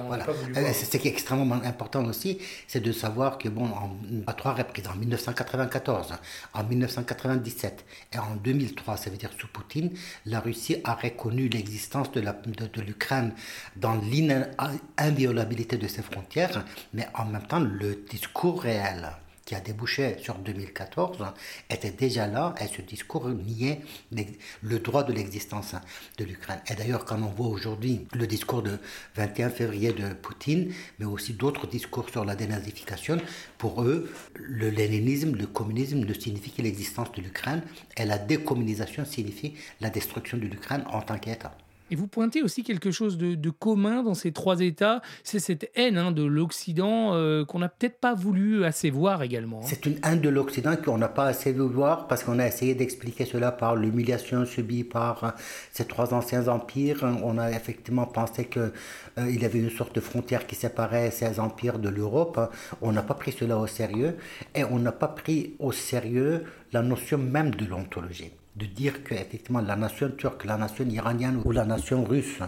Euh, 0.57 0.73
ce 0.73 0.97
qui 0.97 1.07
est 1.07 1.11
extrêmement 1.13 1.55
important 1.63 2.05
aussi, 2.05 2.39
c'est 2.67 2.81
de 2.81 2.91
savoir 2.91 3.39
que, 3.39 3.49
bon, 3.49 3.67
en, 3.67 3.97
à 4.27 4.33
trois 4.33 4.55
reprises, 4.55 4.89
en 4.89 4.97
1994, 4.97 6.15
en 6.55 6.65
1997 6.65 7.85
et 8.13 8.19
en 8.19 8.35
2003, 8.35 8.97
ça 8.97 9.09
veut 9.11 9.17
dire 9.17 9.31
sous 9.39 9.47
Poutine, 9.47 9.91
la 10.27 10.41
Russie 10.41 10.79
a 10.83 10.95
reconnu 10.95 11.49
l'existence 11.49 12.11
de 12.11 12.21
la- 12.21 12.33
de, 12.33 12.67
de 12.67 12.81
l'Ukraine 12.83 13.33
dans 13.77 13.95
l'inviolabilité 13.95 15.77
de 15.77 15.87
ses 15.87 16.03
frontières, 16.03 16.65
mais 16.93 17.07
en 17.15 17.25
même 17.27 17.47
temps, 17.47 17.61
le 17.61 18.05
discours 18.11 18.63
réel 18.63 19.09
qui 19.49 19.55
a 19.55 19.61
débouché 19.61 20.17
sur 20.21 20.35
2014, 20.35 21.25
était 21.71 21.91
déjà 21.91 22.27
là 22.27 22.55
et 22.61 22.67
ce 22.67 22.83
discours 22.83 23.31
niait 23.31 23.81
le 24.61 24.79
droit 24.79 25.05
de 25.05 25.13
l'existence 25.15 25.75
de 26.19 26.25
l'Ukraine. 26.25 26.61
Et 26.71 26.75
d'ailleurs, 26.75 27.07
quand 27.07 27.17
on 27.23 27.31
voit 27.31 27.47
aujourd'hui 27.47 28.07
le 28.13 28.27
discours 28.27 28.63
de 28.63 28.79
21 29.17 29.49
février 29.49 29.95
de 29.95 30.13
Poutine, 30.13 30.75
mais 30.99 31.07
aussi 31.07 31.33
d'autres 31.33 31.67
discours 31.67 32.11
sur 32.11 32.27
la 32.27 32.37
dénazification, 32.37 33.17
pour 33.57 33.83
eux, 33.85 34.13
le 34.35 34.69
léninisme, 34.69 35.35
le 35.35 35.47
communisme 35.47 36.01
ne 36.01 36.13
signifie 36.13 36.51
que 36.51 36.61
l'existence 36.61 37.11
de 37.13 37.23
l'Ukraine 37.23 37.63
et 37.97 38.05
la 38.05 38.19
décommunisation 38.19 39.07
signifie 39.07 39.55
la 39.81 39.89
destruction 39.89 40.37
de 40.37 40.45
l'Ukraine 40.45 40.85
en 40.91 41.01
tant 41.01 41.19
qu'État. 41.19 41.57
Et 41.91 41.97
vous 41.97 42.07
pointez 42.07 42.43
aussi 42.43 42.63
quelque 42.63 42.91
chose 42.91 43.17
de, 43.19 43.51
commun 43.51 44.03
dans 44.03 44.15
ces 44.15 44.33
trois 44.33 44.61
États, 44.61 45.01
c'est 45.25 45.39
cette 45.39 45.71
haine 45.75 45.97
hein, 45.97 46.13
de 46.13 46.23
l'Occident 46.23 47.15
euh, 47.15 47.45
qu'on 47.45 47.61
n'a 47.61 47.69
peut-être 47.69 47.99
pas 47.99 48.15
voulu 48.15 48.65
assez 48.65 48.91
voir 48.91 49.23
également. 49.23 49.61
hein. 49.61 49.67
C'est 49.67 49.87
une 49.87 49.99
haine 50.05 50.21
de 50.21 50.29
l'Occident 50.29 50.77
qu'on 50.77 50.99
n'a 50.99 51.09
pas 51.09 51.25
assez 51.25 51.53
vu 51.53 51.63
voir 51.63 52.07
parce 52.07 52.25
qu'on 52.25 52.39
a 52.39 52.47
essayé 52.47 52.75
d'expliquer 52.75 53.25
cela 53.25 53.53
par 53.53 53.75
l'humiliation 53.75 54.45
subie 54.45 54.85
par 54.85 55.25
euh, 55.25 55.31
ces 55.73 55.87
trois 55.87 56.13
anciens 56.13 56.49
empires. 56.49 57.05
On 57.23 57.39
a 57.39 57.51
effectivement 57.51 58.07
pensé 58.07 58.47
qu'il 58.47 58.71
y 59.41 59.45
avait 59.45 59.59
une 59.59 59.71
sorte 59.71 59.95
de 59.95 60.01
frontière 60.01 60.47
qui 60.47 60.55
séparait 60.55 61.11
ces 61.11 61.41
empires 61.41 61.79
de 61.79 61.89
l'Europe. 61.89 62.39
On 62.83 62.93
n'a 62.93 63.03
pas 63.03 63.15
pris 63.15 63.33
cela 63.33 63.57
au 63.59 63.67
sérieux 63.67 64.17
et 64.55 64.65
on 64.65 64.79
n'a 64.79 64.93
pas 64.93 65.09
pris 65.09 65.55
au 65.59 65.73
sérieux 65.73 66.45
la 66.73 66.83
notion 66.83 67.19
même 67.19 67.55
de 67.55 67.65
l'ontologie 67.65 68.33
de 68.59 68.67
dire 68.67 69.05
qu'effectivement 69.05 69.61
la 69.61 69.77
nation 69.77 70.11
turque, 70.11 70.45
la 70.45 70.57
nation 70.57 70.85
iranienne 70.89 71.41
ou 71.45 71.53
la 71.53 71.65
nation 71.65 72.05
russe 72.05 72.41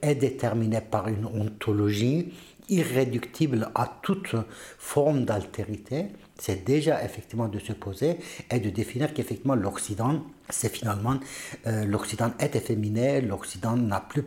est 0.00 0.14
déterminée 0.14 0.80
par 0.80 1.08
une 1.08 1.26
ontologie 1.26 2.32
irréductible 2.68 3.68
à 3.74 3.98
toute 4.02 4.36
forme 4.78 5.24
d'altérité, 5.24 6.06
c'est 6.38 6.64
déjà 6.64 7.04
effectivement 7.04 7.48
de 7.48 7.58
se 7.58 7.72
poser 7.72 8.16
et 8.50 8.60
de 8.60 8.70
définir 8.70 9.12
qu'effectivement 9.12 9.56
l'Occident, 9.56 10.22
c'est 10.50 10.68
finalement 10.68 11.18
euh, 11.66 11.84
l'Occident 11.84 12.32
est 12.38 12.56
efféminé, 12.56 13.20
l'Occident 13.20 13.76
n'a 13.76 14.00
plus 14.00 14.24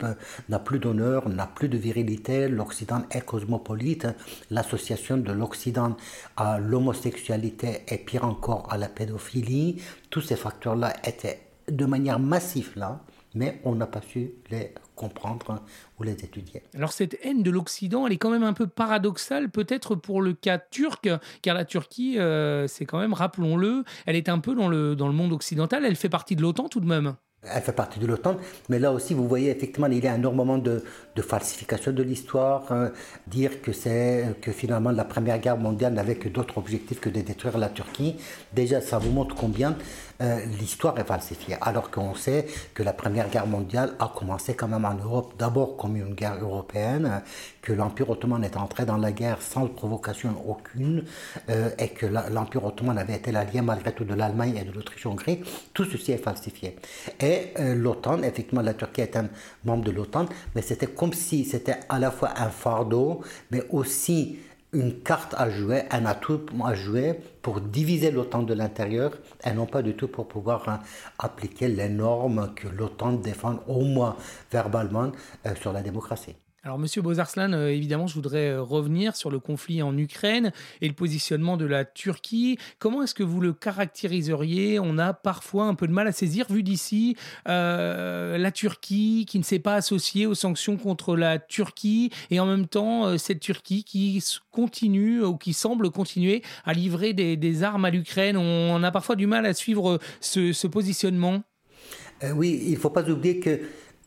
n'a 0.50 0.60
plus 0.60 0.80
d'honneur, 0.80 1.30
n'a 1.30 1.48
plus 1.48 1.70
de 1.70 1.78
virilité, 1.78 2.48
l'Occident 2.48 3.04
est 3.12 3.26
cosmopolite, 3.26 4.08
l'association 4.50 5.18
de 5.18 5.32
l'Occident 5.32 5.96
à 6.38 6.60
l'homosexualité 6.60 7.84
et 7.88 7.98
pire 7.98 8.26
encore 8.26 8.68
à 8.72 8.78
la 8.78 8.90
pédophilie, 8.90 9.82
tous 10.10 10.22
ces 10.22 10.36
facteurs-là 10.36 10.94
étaient 11.06 11.42
de 11.70 11.86
manière 11.86 12.20
massive 12.20 12.72
là, 12.76 13.00
mais 13.36 13.60
on 13.64 13.76
n'a 13.76 13.88
pas 13.88 14.02
su 14.02 14.32
les 14.50 14.74
comprendre 14.96 15.62
ou 16.00 16.04
les 16.04 16.14
étudier. 16.14 16.64
Alors 16.76 16.92
cette 16.92 17.18
haine 17.24 17.44
de 17.44 17.52
l'Occident, 17.52 18.06
elle 18.06 18.14
est 18.14 18.18
quand 18.18 18.30
même 18.30 18.44
un 18.44 18.54
peu 18.54 18.68
paradoxale, 18.68 19.50
peut-être 19.50 19.96
pour 19.96 20.22
le 20.22 20.34
cas 20.34 20.58
turc, 20.60 21.10
car 21.42 21.56
la 21.56 21.66
Turquie, 21.66 22.20
euh, 22.20 22.68
c'est 22.68 22.86
quand 22.86 23.00
même, 23.00 23.14
rappelons-le, 23.14 23.84
elle 24.06 24.16
est 24.16 24.30
un 24.30 24.40
peu 24.40 24.56
dans 24.56 24.68
le, 24.68 24.96
dans 24.96 25.08
le 25.08 25.14
monde 25.14 25.34
occidental, 25.34 25.86
elle 25.86 25.96
fait 25.96 26.10
partie 26.10 26.36
de 26.36 26.42
l'OTAN 26.42 26.70
tout 26.70 26.80
de 26.80 26.88
même. 26.88 27.16
Elle 27.46 27.62
fait 27.62 27.74
partie 27.74 28.00
de 28.00 28.08
l'OTAN, 28.08 28.38
mais 28.70 28.80
là 28.80 28.94
aussi, 28.94 29.14
vous 29.14 29.28
voyez, 29.28 29.50
effectivement, 29.52 29.88
il 29.88 30.02
y 30.02 30.08
a 30.08 30.16
énormément 30.16 30.58
de, 30.58 30.82
de 31.14 31.22
falsification 31.22 31.92
de 31.92 32.02
l'histoire. 32.02 32.72
hein, 32.72 32.92
dire 33.28 33.62
que 33.62 33.74
c'est 33.74 34.38
que 34.42 34.54
finalement 34.54 34.92
la 34.92 35.04
Première 35.04 35.40
Guerre 35.40 35.58
mondiale 35.58 35.94
n'avait 35.94 36.16
que 36.16 36.30
d'autres 36.30 36.58
objectifs 36.58 37.02
que 37.02 37.10
de 37.10 37.20
détruire 37.20 37.58
la 37.58 37.68
Turquie. 37.68 38.16
Déjà, 38.54 38.80
ça 38.80 38.98
vous 38.98 39.12
montre 39.12 39.36
combien 39.36 39.76
euh, 40.22 40.46
l'histoire 40.60 40.98
est 41.00 41.04
falsifiée. 41.04 41.56
Alors 41.62 41.92
qu'on 41.92 42.16
sait 42.16 42.46
que 42.74 42.84
la 42.84 42.94
Première 42.94 43.30
Guerre 43.30 43.48
mondiale 43.48 43.94
a 44.00 44.12
commencé 44.14 44.56
quand 44.56 44.68
même 44.68 44.86
en 44.86 44.94
Europe, 44.94 45.34
d'abord 45.38 45.78
comme 45.78 45.96
une 45.96 46.14
guerre 46.14 46.38
européenne, 46.42 47.22
que 47.62 47.74
l'Empire 47.74 48.10
ottoman 48.10 48.44
est 48.44 48.58
entré 48.58 48.86
dans 48.86 48.98
la 48.98 49.12
guerre 49.12 49.42
sans 49.42 49.68
provocation 49.68 50.36
aucune, 50.48 51.06
euh, 51.50 51.70
et 51.78 51.90
que 51.90 52.06
l'Empire 52.06 52.66
ottoman 52.66 52.98
avait 52.98 53.16
été 53.16 53.32
l'allié 53.32 53.62
malgré 53.62 53.94
tout 53.94 54.04
de 54.04 54.14
l'Allemagne 54.14 54.58
et 54.58 54.64
de 54.64 54.72
l'Autriche-Hongrie. 54.72 55.42
Tout 55.74 55.86
ceci 55.86 56.12
est 56.12 56.18
falsifié. 56.18 56.76
Et 57.20 57.54
euh, 57.60 57.76
l'OTAN, 57.76 58.22
effectivement, 58.24 58.62
la 58.62 58.74
Turquie 58.74 59.02
est 59.02 59.16
un 59.16 59.30
membre 59.64 59.86
de 59.86 59.92
l'OTAN, 59.92 60.26
mais 60.56 60.62
c'était 60.62 60.88
comme 60.88 61.14
si 61.14 61.46
c'était 61.46 61.80
à 61.90 62.00
la 62.00 62.12
fois 62.12 62.34
un 62.38 62.50
fardeau, 62.50 63.22
mais 63.52 63.64
aussi 63.70 64.38
une 64.74 65.02
carte 65.02 65.36
à 65.38 65.50
jouer, 65.50 65.84
un 65.92 66.06
atout 66.06 66.42
à 66.64 66.74
jouer 66.74 67.20
pour 67.42 67.62
diviser 67.62 68.12
l'OTAN 68.12 68.44
de 68.44 68.54
l'intérieur 68.54 69.12
et 69.46 69.54
non 69.54 69.66
pas 69.66 69.82
du 69.82 69.96
tout 69.96 70.08
pour 70.08 70.28
pouvoir 70.28 70.68
hein, 70.68 70.80
appliquer 71.20 71.68
les 71.68 71.90
normes 71.90 72.54
que 72.56 72.68
l'OTAN 72.68 73.14
défend 73.14 73.60
au 73.68 73.82
moins 73.82 74.16
verbalement 74.52 75.12
euh, 75.46 75.56
sur 75.56 75.74
la 75.74 75.82
démocratie. 75.82 76.36
Alors, 76.66 76.80
Monsieur 76.80 77.02
Bozarslan, 77.02 77.52
euh, 77.52 77.68
évidemment, 77.68 78.08
je 78.08 78.16
voudrais 78.16 78.52
euh, 78.52 78.62
revenir 78.62 79.18
sur 79.18 79.30
le 79.30 79.40
conflit 79.40 79.84
en 79.84 79.98
Ukraine 79.98 80.54
et 80.80 80.88
le 80.88 80.94
positionnement 80.94 81.58
de 81.58 81.66
la 81.66 81.84
Turquie. 81.84 82.58
Comment 82.80 83.04
est-ce 83.04 83.14
que 83.14 83.24
vous 83.24 83.42
le 83.42 83.52
caractériseriez? 83.52 84.80
On 84.80 84.98
a 84.98 85.12
parfois 85.12 85.66
un 85.66 85.76
peu 85.76 85.88
de 85.88 85.92
mal 85.92 86.08
à 86.08 86.14
saisir, 86.14 86.46
vu 86.50 86.64
d'ici, 86.64 87.18
euh, 87.50 88.38
la 88.38 88.52
Turquie 88.52 89.26
qui 89.28 89.40
ne 89.40 89.44
s'est 89.44 89.60
pas 89.60 89.76
associée 89.76 90.26
aux 90.26 90.36
sanctions 90.36 90.78
contre 90.78 91.18
la 91.18 91.38
Turquie 91.38 92.12
et 92.32 92.40
en 92.40 92.46
même 92.46 92.68
temps 92.68 93.18
cette 93.18 93.42
Turquie 93.42 93.84
qui 93.84 94.24
continue 94.52 95.22
ou 95.22 95.36
qui 95.36 95.52
semble 95.52 95.92
continuer 95.92 96.44
à 96.64 96.72
livrer 96.72 97.12
des, 97.12 97.64
armes 97.64 97.84
à 97.84 97.90
l'Ukraine. 97.90 98.38
On 98.38 98.82
a 98.84 98.92
parfois 98.92 99.18
du 99.18 99.28
mal 99.28 99.46
à 99.46 99.54
suivre 99.54 100.00
ce, 100.22 100.68
positionnement. 100.68 101.44
Oui, 102.36 102.62
il 102.68 102.72
ne 102.72 102.78
faut 102.78 102.90
pas 102.90 103.10
oublier 103.10 103.40
que 103.40 103.60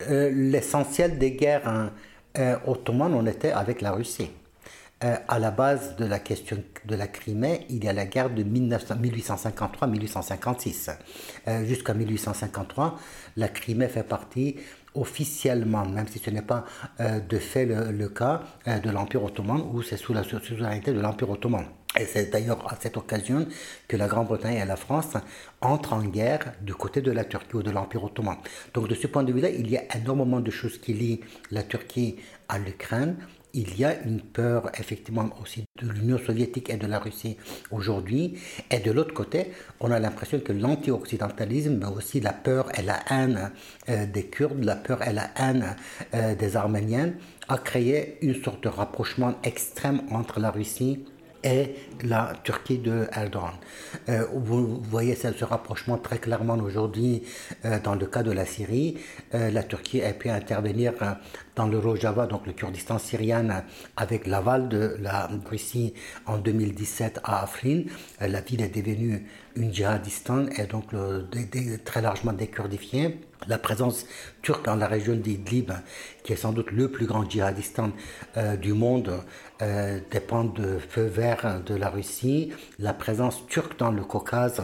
l'essentiel 0.09 1.19
des 1.19 1.31
guerres 1.31 1.67
hein, 1.67 1.91
euh, 2.37 2.57
ottomanes, 2.65 3.13
on 3.13 3.25
était 3.25 3.51
avec 3.51 3.81
la 3.81 3.91
Russie. 3.91 4.29
Euh, 5.03 5.15
à 5.27 5.37
la 5.37 5.51
base 5.51 5.95
de 5.95 6.05
la 6.05 6.17
question 6.19 6.57
de 6.85 6.95
la 6.95 7.07
Crimée, 7.07 7.65
il 7.69 7.83
y 7.83 7.87
a 7.87 7.93
la 7.93 8.05
guerre 8.05 8.29
de 8.31 8.43
1853-1856. 8.43 10.89
Euh, 11.47 11.63
Jusqu'à 11.65 11.93
1853, 11.93 12.97
la 13.37 13.47
Crimée 13.47 13.87
fait 13.87 14.03
partie 14.03 14.55
officiellement, 14.95 15.85
même 15.85 16.07
si 16.07 16.17
ce 16.19 16.29
n'est 16.31 16.41
pas 16.41 16.65
euh, 16.99 17.19
de 17.19 17.37
fait 17.37 17.65
le, 17.67 18.09
cas, 18.09 18.41
de 18.65 18.89
l'Empire 18.89 19.23
ottoman, 19.23 19.61
ou 19.71 19.83
c'est 19.83 19.97
sous 19.97 20.13
la 20.13 20.23
sou- 20.23 20.39
souveraineté 20.39 20.91
de 20.93 20.99
l'Empire 20.99 21.29
ottoman. 21.29 21.65
Et 21.99 22.05
c'est 22.05 22.29
d'ailleurs 22.31 22.71
à 22.71 22.77
cette 22.79 22.97
occasion 22.97 23.47
que 23.87 23.97
la 23.97 24.07
Grande-Bretagne 24.07 24.57
et 24.57 24.65
la 24.65 24.75
France 24.75 25.13
entrent 25.61 25.93
en 25.93 26.03
guerre 26.03 26.53
du 26.61 26.73
côté 26.75 27.01
de 27.01 27.11
la 27.11 27.25
Turquie 27.25 27.55
ou 27.55 27.63
de 27.63 27.71
l'Empire 27.71 28.03
ottoman. 28.03 28.37
Donc 28.73 28.87
de 28.87 28.95
ce 28.95 29.07
point 29.07 29.23
de 29.23 29.33
vue-là, 29.33 29.49
il 29.49 29.69
y 29.69 29.77
a 29.77 29.83
énormément 29.95 30.39
de 30.39 30.51
choses 30.51 30.77
qui 30.77 30.93
lient 30.93 31.21
la 31.51 31.63
Turquie 31.63 32.17
à 32.47 32.59
l'Ukraine. 32.59 33.17
Il 33.53 33.79
y 33.79 33.85
a 33.85 33.99
une 34.03 34.21
peur 34.21 34.69
effectivement 34.77 35.29
aussi 35.41 35.63
de 35.81 35.89
l'Union 35.89 36.19
soviétique 36.19 36.69
et 36.69 36.77
de 36.77 36.85
la 36.85 36.99
Russie 36.99 37.37
aujourd'hui. 37.71 38.37
Et 38.69 38.79
de 38.79 38.91
l'autre 38.91 39.15
côté, 39.15 39.51
on 39.79 39.89
a 39.89 39.99
l'impression 39.99 40.39
que 40.39 40.53
l'anti-occidentalisme, 40.53 41.77
mais 41.77 41.87
aussi 41.87 42.19
la 42.19 42.33
peur 42.33 42.69
et 42.77 42.83
la 42.83 42.99
haine 43.09 43.51
euh, 43.89 44.05
des 44.05 44.25
Kurdes, 44.25 44.63
la 44.63 44.75
peur 44.75 45.01
et 45.07 45.13
la 45.13 45.31
haine 45.37 45.75
euh, 46.13 46.35
des 46.35 46.55
Arméniens, 46.55 47.13
a 47.47 47.57
créé 47.57 48.17
une 48.21 48.43
sorte 48.43 48.63
de 48.63 48.69
rapprochement 48.69 49.35
extrême 49.43 50.01
entre 50.11 50.39
la 50.39 50.51
Russie 50.51 51.05
et 51.43 51.75
la 52.03 52.33
Turquie 52.43 52.77
de 52.77 53.07
Erdogan. 53.11 53.53
Euh, 54.09 54.25
vous 54.33 54.81
voyez 54.81 55.15
ce, 55.15 55.43
rapprochement 55.43 55.97
très 55.97 56.17
clairement 56.17 56.57
aujourd'hui 56.57 57.23
euh, 57.65 57.79
dans 57.83 57.95
le 57.95 58.05
cas 58.05 58.23
de 58.23 58.31
la 58.31 58.45
Syrie. 58.45 58.97
Euh, 59.33 59.51
la 59.51 59.63
Turquie 59.63 60.01
a 60.01 60.13
pu 60.13 60.29
intervenir 60.29 60.93
dans 61.57 61.67
le 61.67 61.79
Rojava, 61.79 62.27
donc 62.27 62.45
le 62.45 62.53
Kurdistan 62.53 62.99
syrien, 62.99 63.49
euh, 63.49 63.59
avec 63.97 64.27
l'aval 64.27 64.69
de 64.69 64.95
la 65.01 65.27
Russie 65.49 65.93
en 66.27 66.37
2017 66.37 67.19
à 67.23 67.43
Afrin. 67.43 67.81
Euh, 68.21 68.27
la 68.27 68.39
ville 68.41 68.61
est 68.61 68.73
devenue 68.73 69.25
une 69.55 69.73
djihadistan 69.73 70.45
et 70.57 70.67
donc 70.67 70.85
dé- 71.31 71.79
très 71.83 72.01
largement 72.01 72.31
dékurdifiée. 72.33 73.19
La 73.47 73.57
présence 73.57 74.05
turque 74.41 74.65
dans 74.65 74.75
la 74.75 74.87
région 74.87 75.15
d'Idlib, 75.15 75.71
qui 76.23 76.33
est 76.33 76.37
sans 76.37 76.51
doute 76.53 76.71
le 76.71 76.89
plus 76.91 77.05
grand 77.07 77.27
djihadistan 77.29 77.91
euh, 78.37 78.55
du 78.55 78.73
monde, 78.73 79.11
euh, 79.63 79.99
dépend 80.11 80.43
de 80.43 80.77
feu 80.77 81.05
vert 81.05 81.61
de 81.65 81.73
la 81.75 81.89
Russie. 81.89 82.51
La 82.77 82.93
présence 82.93 83.45
turque 83.47 83.77
dans 83.79 83.91
le 83.91 84.03
Caucase 84.03 84.61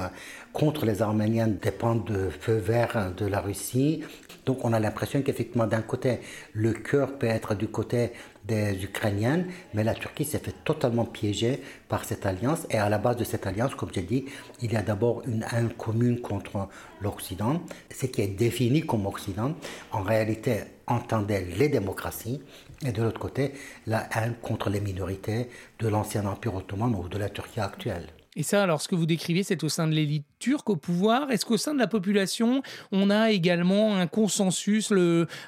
contre 0.53 0.85
les 0.85 1.01
Arméniens 1.01 1.47
dépend 1.47 1.95
de 1.95 2.29
feu 2.29 2.55
vert 2.57 3.11
de 3.17 3.25
la 3.25 3.41
Russie. 3.41 4.03
Donc 4.45 4.65
on 4.65 4.73
a 4.73 4.79
l'impression 4.79 5.21
qu'effectivement 5.21 5.67
d'un 5.67 5.81
côté 5.81 6.19
le 6.53 6.73
cœur 6.73 7.17
peut 7.17 7.27
être 7.27 7.55
du 7.55 7.67
côté 7.67 8.11
des 8.45 8.83
Ukrainiens, 8.83 9.45
mais 9.73 9.83
la 9.83 9.93
Turquie 9.93 10.25
s'est 10.25 10.39
fait 10.39 10.55
totalement 10.63 11.05
piéger 11.05 11.61
par 11.87 12.03
cette 12.03 12.25
alliance. 12.25 12.67
Et 12.69 12.77
à 12.77 12.89
la 12.89 12.97
base 12.97 13.15
de 13.17 13.23
cette 13.23 13.47
alliance, 13.47 13.73
comme 13.75 13.89
j'ai 13.93 14.01
dit, 14.01 14.25
il 14.61 14.73
y 14.73 14.75
a 14.75 14.81
d'abord 14.81 15.21
une 15.25 15.45
haine 15.53 15.69
commune 15.69 16.19
contre 16.19 16.67
l'Occident. 17.01 17.61
Ce 17.93 18.05
qui 18.05 18.21
est 18.21 18.27
défini 18.27 18.81
comme 18.81 19.05
Occident, 19.05 19.53
en 19.91 20.01
réalité, 20.01 20.63
entendait 20.87 21.45
les 21.57 21.69
démocraties. 21.69 22.41
Et 22.85 22.91
de 22.91 23.01
l'autre 23.01 23.19
côté, 23.19 23.53
la 23.87 24.09
haine 24.15 24.35
contre 24.41 24.69
les 24.69 24.81
minorités 24.81 25.47
de 25.79 25.87
l'ancien 25.87 26.25
Empire 26.25 26.55
ottoman 26.55 26.93
ou 26.95 27.07
de 27.07 27.17
la 27.17 27.29
Turquie 27.29 27.61
actuelle. 27.61 28.07
Et 28.35 28.43
ça, 28.43 28.63
alors, 28.63 28.81
ce 28.81 28.87
que 28.87 28.95
vous 28.95 29.05
décrivez, 29.05 29.43
c'est 29.43 29.63
au 29.63 29.69
sein 29.69 29.87
de 29.87 29.93
l'élite 29.93 30.25
turque 30.39 30.69
au 30.69 30.75
pouvoir. 30.75 31.29
Est-ce 31.29 31.45
qu'au 31.45 31.57
sein 31.57 31.73
de 31.73 31.79
la 31.79 31.87
population, 31.87 32.63
on 32.91 33.09
a 33.09 33.31
également 33.31 33.95
un 33.95 34.07
consensus, 34.07 34.91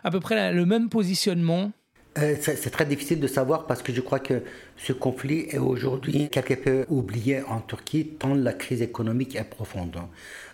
à 0.03 0.11
peu 0.11 0.19
près 0.19 0.53
le 0.53 0.65
même 0.65 0.89
positionnement? 0.89 1.71
C'est 2.15 2.55
c'est 2.55 2.69
très 2.69 2.85
difficile 2.85 3.19
de 3.19 3.27
savoir 3.27 3.67
parce 3.67 3.81
que 3.81 3.91
je 3.93 3.99
crois 4.01 4.19
que 4.19 4.41
ce 4.77 4.93
conflit 4.93 5.47
est 5.49 5.57
aujourd'hui 5.57 6.29
quelque 6.29 6.53
peu 6.53 6.85
oublié 6.89 7.41
en 7.43 7.59
Turquie 7.59 8.05
tant 8.19 8.33
la 8.33 8.53
crise 8.53 8.81
économique 8.81 9.35
est 9.35 9.43
profonde. 9.43 9.97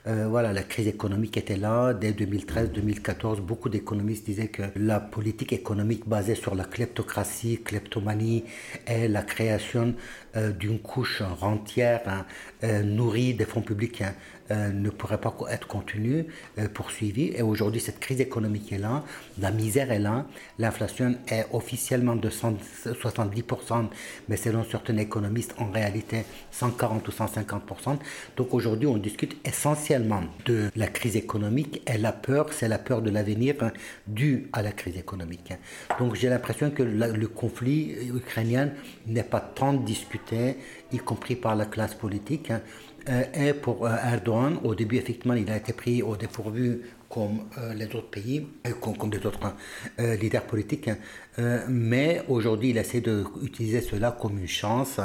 Euh, 0.07 0.27
voilà, 0.27 0.51
la 0.51 0.63
crise 0.63 0.87
économique 0.87 1.37
était 1.37 1.57
là 1.57 1.93
dès 1.93 2.11
2013-2014. 2.11 3.39
Beaucoup 3.41 3.69
d'économistes 3.69 4.25
disaient 4.25 4.47
que 4.47 4.63
la 4.75 4.99
politique 4.99 5.53
économique 5.53 6.07
basée 6.07 6.33
sur 6.33 6.55
la 6.55 6.63
kleptocratie, 6.63 7.61
kleptomanie 7.63 8.43
et 8.87 9.07
la 9.07 9.21
création 9.21 9.93
euh, 10.35 10.51
d'une 10.51 10.79
couche 10.79 11.21
rentière 11.21 12.01
hein, 12.07 12.25
euh, 12.63 12.81
nourrie 12.81 13.35
des 13.35 13.45
fonds 13.45 13.61
publics 13.61 14.01
hein, 14.01 14.13
euh, 14.13 14.40
ne 14.71 14.89
pourrait 14.89 15.19
pas 15.19 15.35
être 15.49 15.67
continue, 15.67 16.25
euh, 16.57 16.67
poursuivie. 16.67 17.31
Et 17.35 17.41
aujourd'hui, 17.41 17.81
cette 17.81 17.99
crise 17.99 18.21
économique 18.21 18.71
est 18.71 18.77
là, 18.77 19.03
la 19.39 19.51
misère 19.51 19.91
est 19.91 19.99
là, 19.99 20.25
l'inflation 20.59 21.15
est 21.27 21.45
officiellement 21.51 22.15
de 22.15 22.29
100 22.29 22.55
70%, 22.85 23.87
mais 24.29 24.37
selon 24.37 24.63
certains 24.63 24.97
économistes, 24.97 25.55
en 25.57 25.71
réalité 25.71 26.23
140 26.51 27.07
ou 27.07 27.11
150%. 27.11 27.97
Donc 28.37 28.53
aujourd'hui, 28.53 28.87
on 28.87 28.97
discute 28.97 29.37
essentiellement 29.45 30.23
de 30.45 30.69
la 30.75 30.87
crise 30.87 31.15
économique 31.15 31.81
et 31.91 31.97
la 31.97 32.11
peur, 32.11 32.51
c'est 32.51 32.67
la 32.67 32.79
peur 32.79 33.01
de 33.01 33.09
l'avenir 33.09 33.55
hein, 33.61 33.71
due 34.07 34.49
à 34.53 34.61
la 34.61 34.71
crise 34.71 34.97
économique. 34.97 35.53
Donc 35.99 36.15
j'ai 36.15 36.29
l'impression 36.29 36.71
que 36.71 36.83
le 36.83 37.27
conflit 37.27 37.95
ukrainien 38.13 38.69
n'est 39.07 39.23
pas 39.23 39.39
tant 39.39 39.73
discuté, 39.73 40.57
y 40.91 40.97
compris 40.97 41.35
par 41.35 41.55
la 41.55 41.65
classe 41.65 41.93
politique. 41.95 42.51
hein. 42.51 42.61
Euh, 43.09 43.23
et 43.33 43.53
pour 43.53 43.85
euh, 43.85 43.95
Erdogan, 44.03 44.59
au 44.63 44.75
début, 44.75 44.97
effectivement, 44.97 45.33
il 45.33 45.49
a 45.49 45.57
été 45.57 45.73
pris 45.73 46.01
au 46.03 46.15
dépourvu 46.15 46.81
comme 47.09 47.41
euh, 47.57 47.73
les 47.73 47.85
autres 47.87 48.09
pays, 48.09 48.47
comme, 48.79 49.11
les 49.11 49.25
autres 49.25 49.53
euh, 49.99 50.15
leaders 50.15 50.43
politiques. 50.43 50.89
Euh, 51.39 51.59
mais 51.69 52.21
aujourd'hui, 52.27 52.71
il 52.71 52.77
essaie 52.77 53.01
d'utiliser 53.01 53.81
cela 53.81 54.11
comme 54.11 54.37
une 54.37 54.47
chance 54.47 54.99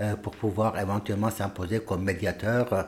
euh, 0.00 0.16
pour 0.16 0.34
pouvoir 0.34 0.78
éventuellement 0.78 1.30
s'imposer 1.30 1.80
comme 1.80 2.02
médiateur 2.02 2.72
euh, 2.72 2.82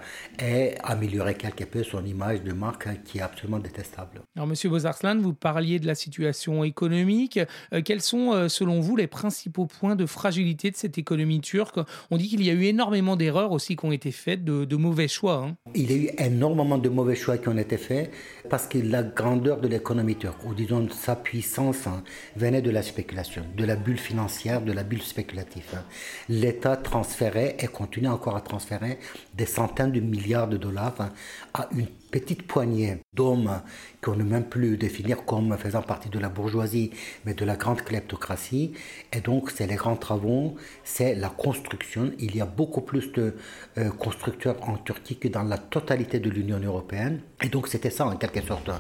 et 0.44 0.74
améliorer 0.83 1.35
quelque 1.35 1.64
peu 1.64 1.85
son 1.85 2.05
image 2.05 2.42
de 2.42 2.53
marque 2.53 2.87
hein, 2.88 2.96
qui 3.05 3.18
est 3.18 3.22
absolument 3.22 3.59
détestable. 3.61 4.22
Alors, 4.35 4.48
Monsieur 4.48 4.70
Bozarslan, 4.70 5.18
vous 5.20 5.35
parliez 5.35 5.79
de 5.79 5.87
la 5.87 5.94
situation 5.94 6.64
économique. 6.64 7.38
Quels 7.85 8.00
sont, 8.00 8.48
selon 8.48 8.81
vous, 8.81 8.96
les 8.96 9.07
principaux 9.07 9.66
points 9.66 9.96
de 9.96 10.07
fragilité 10.07 10.70
de 10.70 10.76
cette 10.76 10.98
économie 10.98 11.40
turque? 11.40 11.79
On 12.11 12.16
dit 12.16 12.29
qu'il 12.29 12.42
y 12.44 12.50
a 12.50 12.53
eu 12.53 12.64
énormément 12.64 13.16
d'erreurs 13.16 13.53
aussi 13.53 13.76
qui 13.76 13.85
ont 13.85 13.92
été 13.92 14.11
faites, 14.11 14.44
de, 14.44 14.64
de 14.64 14.76
mauvais 14.76 15.09
choix. 15.09 15.44
hein. 15.46 15.57
Il 15.74 15.90
y 15.90 15.94
a 15.94 15.96
eu 15.98 16.11
énormément 16.18 16.79
de 16.79 16.88
mauvais 16.88 17.14
choix 17.14 17.38
qui 17.38 17.48
ont 17.48 17.59
été 17.59 17.76
faits 17.76 18.11
parce 18.48 18.66
que 18.66 18.79
la 18.79 19.03
grandeur 19.03 19.61
de 19.61 19.68
l'économie 19.68 20.16
turque, 20.16 20.44
ou 20.44 20.55
disons 20.55 20.88
sa 20.90 21.16
puissance, 21.16 21.87
hein, 21.87 22.03
venait 22.37 22.62
de 22.62 22.70
la 22.70 22.79
spéculation, 22.82 23.44
de 23.56 23.64
la 23.64 23.76
bulle 23.76 23.98
financière, 23.98 24.60
de 24.60 24.72
la 24.72 24.82
bulle 24.82 25.02
spéculative. 25.02 25.82
L'État 26.28 26.76
transférait 26.76 27.56
et 27.58 27.66
continue 27.66 28.08
encore 28.08 28.36
à 28.36 28.40
transférer 28.40 28.98
des 29.40 29.46
centaines 29.46 29.92
de 29.92 30.00
milliards 30.00 30.48
de 30.48 30.59
dollars 30.59 31.09
à 31.55 31.68
une 31.72 31.87
petite 32.11 32.42
poignée 32.46 32.98
d'hommes 33.14 33.62
qu'on 34.03 34.16
ne 34.16 34.22
même 34.22 34.44
plus 34.44 34.76
définir 34.76 35.24
comme 35.24 35.57
faisant 35.57 35.81
partie 35.81 36.11
de 36.11 36.18
la 36.18 36.29
bourgeoisie, 36.29 36.90
mais 37.24 37.33
de 37.35 37.44
la 37.46 37.57
grande 37.57 37.81
kleptocratie. 37.83 38.72
Et 39.12 39.20
donc, 39.20 39.50
c'est 39.50 39.66
les 39.66 39.76
grands 39.76 39.96
travaux, 39.96 40.57
c'est 40.85 41.14
la 41.14 41.31
construction. 41.31 42.12
Il 42.18 42.37
y 42.37 42.40
a 42.40 42.46
beaucoup 42.46 42.83
plus 42.83 43.12
de 43.12 43.35
euh, 43.79 43.90
constructeurs 43.90 44.57
en 44.68 44.76
Turquie 44.76 45.16
que 45.16 45.29
dans 45.29 45.42
la 45.42 45.59
totalité 45.59 46.18
de 46.18 46.29
l'Union 46.29 46.59
européenne. 46.59 47.20
Et 47.42 47.48
donc, 47.48 47.68
c'était 47.68 47.90
ça, 47.90 48.07
en 48.07 48.16
quelque 48.16 48.42
sorte, 48.42 48.70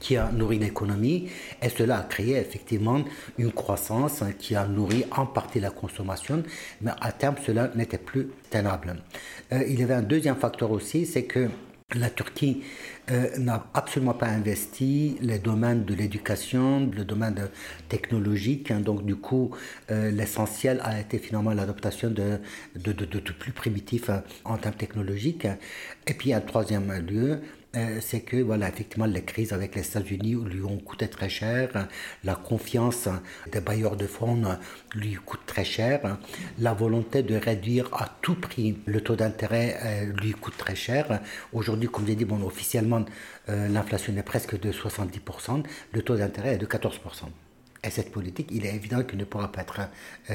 qui 0.00 0.16
a 0.16 0.32
nourri 0.32 0.58
l'économie. 0.58 1.28
Et 1.62 1.68
cela 1.68 1.98
a 1.98 2.02
créé 2.02 2.36
effectivement 2.36 3.04
une 3.36 3.52
croissance 3.52 4.24
qui 4.38 4.56
a 4.56 4.66
nourri 4.66 5.04
en 5.16 5.26
partie 5.26 5.60
la 5.60 5.70
consommation. 5.70 6.42
Mais 6.80 6.92
à 7.00 7.12
terme, 7.12 7.36
cela 7.46 7.70
n'était 7.74 7.98
plus 7.98 8.28
Euh, 8.54 9.64
il 9.68 9.80
y 9.80 9.82
avait 9.82 9.94
un 9.94 10.02
deuxième 10.02 10.36
facteur 10.36 10.70
aussi, 10.70 11.06
c'est 11.06 11.24
que 11.24 11.48
la 11.94 12.10
Turquie 12.10 12.62
euh, 13.10 13.38
n'a 13.38 13.66
absolument 13.72 14.12
pas 14.12 14.26
investi 14.26 15.16
les 15.22 15.38
domaines 15.38 15.86
de 15.86 15.94
l'éducation, 15.94 16.90
le 16.94 17.04
domaine 17.04 17.48
technologique. 17.88 18.70
hein. 18.70 18.80
donc, 18.80 19.06
du 19.06 19.16
coup, 19.16 19.54
euh, 19.90 20.10
l'essentiel 20.10 20.80
a 20.84 21.00
été 21.00 21.18
finalement 21.18 21.52
l'adaptation 21.52 22.10
de, 22.10 22.40
de, 22.76 23.32
plus 23.32 23.52
primitifs 23.52 24.10
hein, 24.10 24.22
en 24.44 24.58
termes 24.58 24.74
technologiques. 24.74 25.46
Et 26.06 26.12
puis, 26.12 26.34
un 26.34 26.40
troisième 26.42 26.92
lieu, 27.06 27.40
euh, 27.76 27.98
c'est 28.00 28.22
que, 28.22 28.36
voilà, 28.38 28.68
effectivement, 28.68 29.04
les 29.04 29.22
crises 29.22 29.52
avec 29.52 29.74
les 29.74 29.86
États-Unis 29.86 30.36
lui 30.46 30.62
ont 30.62 30.78
coûté 30.78 31.06
très 31.08 31.28
cher. 31.28 31.88
La 32.24 32.34
confiance 32.34 33.08
des 33.52 33.60
bailleurs 33.60 33.96
de 33.96 34.06
fonds 34.06 34.42
lui 34.94 35.14
coûte 35.14 35.42
très 35.46 35.64
cher. 35.64 36.18
La 36.58 36.72
volonté 36.72 37.22
de 37.22 37.36
réduire 37.36 37.92
à 37.92 38.16
tout 38.22 38.36
prix 38.36 38.78
le 38.86 39.02
taux 39.02 39.16
d'intérêt 39.16 39.78
euh, 39.84 40.12
lui 40.20 40.32
coûte 40.32 40.56
très 40.56 40.74
cher. 40.74 41.20
Aujourd'hui, 41.52 41.90
comme 41.90 42.06
j'ai 42.06 42.16
dit, 42.16 42.24
bon, 42.24 42.42
officiellement, 42.42 43.04
euh, 43.50 43.68
l'inflation 43.68 44.16
est 44.16 44.22
presque 44.22 44.58
de 44.58 44.72
70%. 44.72 45.62
Le 45.92 46.02
taux 46.02 46.16
d'intérêt 46.16 46.54
est 46.54 46.58
de 46.58 46.66
14%. 46.66 46.92
Et 47.84 47.90
cette 47.90 48.10
politique, 48.10 48.48
il 48.50 48.64
est 48.64 48.74
évident 48.74 49.02
qu'elle 49.02 49.18
ne 49.18 49.24
pourra 49.24 49.52
pas 49.52 49.60
être 49.60 49.88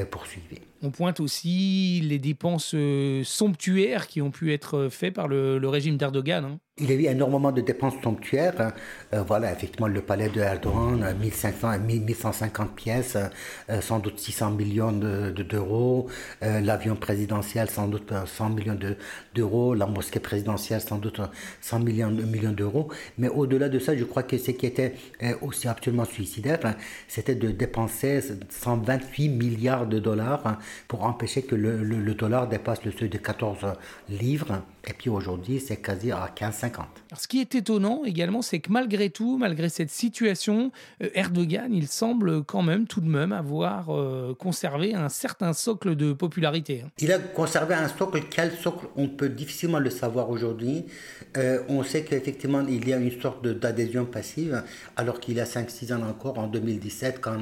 poursuivie. 0.10 0.62
On 0.86 0.92
pointe 0.92 1.22
aussi 1.22 2.02
les 2.04 2.20
dépenses 2.20 2.74
euh, 2.76 3.24
somptuaires 3.24 4.06
qui 4.08 4.22
ont 4.22 4.32
pu 4.32 4.52
être 4.52 4.90
faites 4.92 5.14
par 5.14 5.30
le, 5.30 5.58
régime 5.70 5.96
d'Erdogan. 5.96 6.44
hein. 6.44 6.60
Il 6.80 6.90
y 6.90 6.92
a 6.92 6.96
eu 6.96 7.06
énormément 7.06 7.52
de 7.52 7.62
dépenses 7.62 7.94
somptuaires. 8.04 8.60
hein. 8.60 8.74
Euh, 9.14 9.22
voilà, 9.22 9.54
effectivement, 9.54 9.88
le 9.88 10.02
palais 10.02 10.28
de 10.28 10.42
Erdogan, 10.42 11.04
euh, 11.04 11.14
1500, 11.14 11.78
1150 11.80 12.76
pièces, 12.76 13.16
euh, 13.70 13.80
sans 13.80 14.00
doute 14.00 14.20
600 14.20 14.50
millions 14.52 14.92
de- 14.92 15.30
de- 15.32 15.44
d'euros. 15.44 16.08
Euh, 16.42 16.60
L'avion 16.62 16.96
présidentiel, 16.96 17.70
sans 17.70 17.88
doute 17.88 18.12
euh, 18.12 18.26
100 18.26 18.50
millions 18.50 18.74
de- 18.76 18.98
d'euros. 19.36 19.76
La 19.76 19.86
mosquée 19.86 20.20
présidentielle, 20.20 20.82
sans 20.82 20.98
doute 20.98 21.20
euh, 21.20 21.28
100 21.62 21.80
millions, 21.80 22.10
millions 22.10 22.52
d'euros. 22.52 22.90
Mais 23.20 23.30
au-delà 23.30 23.70
de 23.70 23.78
ça, 23.80 23.96
je 23.96 24.04
crois 24.04 24.24
que 24.24 24.38
ce 24.40 24.50
qui 24.52 24.66
était 24.66 24.96
euh, 25.22 25.36
aussi 25.44 25.68
absolument 25.68 26.06
suicidaire, 26.06 26.60
hein, 26.64 26.76
c'était 27.08 27.36
de 27.36 27.52
dépenser 27.52 28.20
128 28.50 29.30
milliards 29.30 29.86
de 29.86 30.00
dollars 30.00 30.58
pour 30.88 31.04
empêcher 31.04 31.44
que 31.44 31.56
le, 31.56 31.84
le- 31.84 32.14
dollar 32.14 32.48
dépasse 32.48 32.84
le 32.86 32.92
seuil 32.92 33.10
de 33.10 33.18
14 33.18 33.74
livres. 34.10 34.62
Et 34.86 34.94
puis 34.94 35.10
aujourd'hui, 35.10 35.62
c'est 35.62 35.78
quasi 35.78 36.12
à 36.12 36.30
15,50. 36.36 36.74
Alors, 36.76 36.88
ce 37.18 37.28
qui 37.28 37.40
est 37.40 37.56
étonnant 37.56 38.04
également, 38.04 38.42
c'est 38.42 38.60
que 38.60 38.70
malgré 38.70 39.10
tout, 39.10 39.38
malgré 39.38 39.70
cette 39.70 39.90
situation, 39.90 40.72
euh, 41.02 41.10
Erdogan, 41.14 41.74
il 41.74 41.88
semble 41.88 42.44
quand 42.44 42.64
même 42.64 42.86
tout 42.86 43.00
de 43.00 43.08
même 43.08 43.32
avoir 43.32 43.96
euh, 43.96 44.36
conservé 44.38 44.94
un 44.94 45.08
certain 45.08 45.54
socle 45.54 45.96
de 45.96 46.12
popularité. 46.12 46.82
hein. 46.86 46.90
Il 47.00 47.14
a 47.14 47.20
conservé 47.20 47.76
un 47.76 47.88
socle. 47.88 48.20
Quel 48.30 48.52
socle 48.52 48.88
On 48.98 49.08
peut 49.08 49.30
difficilement 49.30 49.80
le 49.80 49.90
savoir 49.90 50.30
aujourd'hui. 50.30 50.86
Euh, 51.38 51.64
on 51.70 51.84
sait 51.84 52.04
qu'effectivement, 52.04 52.62
il 52.68 52.88
y 52.88 52.94
a 52.94 52.98
une 52.98 53.22
sorte 53.22 53.48
d'adhésion 53.48 54.06
passive, 54.06 54.64
alors 54.98 55.20
qu'il 55.22 55.36
y 55.36 55.40
a 55.40 55.46
5-6 55.46 55.94
ans 55.94 56.02
encore, 56.04 56.38
en 56.40 56.48
2017, 56.48 57.22
quand 57.22 57.42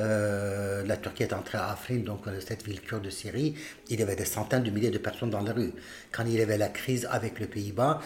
euh, 0.00 0.84
la 0.84 0.96
Turquie 0.96 1.22
est 1.22 1.32
entrée 1.32 1.58
à 1.58 1.70
Afrin, 1.70 1.98
donc 1.98 2.24
cette 2.44 2.64
ville 2.64 2.80
kurde 2.80 3.04
de 3.04 3.10
Syrie, 3.10 3.54
il 3.88 4.00
y 4.00 4.02
avait 4.02 4.16
des 4.16 4.24
centaines 4.24 4.62
de 4.64 4.70
milliers 4.70 4.90
de 4.90 4.98
personnes 4.98 5.30
dans 5.30 5.40
la 5.40 5.52
rue. 5.52 5.72
Quand 6.10 6.24
il 6.26 6.34
y 6.34 6.40
avait 6.40 6.58
la 6.58 6.71
crise 6.72 7.06
avec 7.10 7.38
le 7.38 7.46
Pays-Bas, 7.46 8.00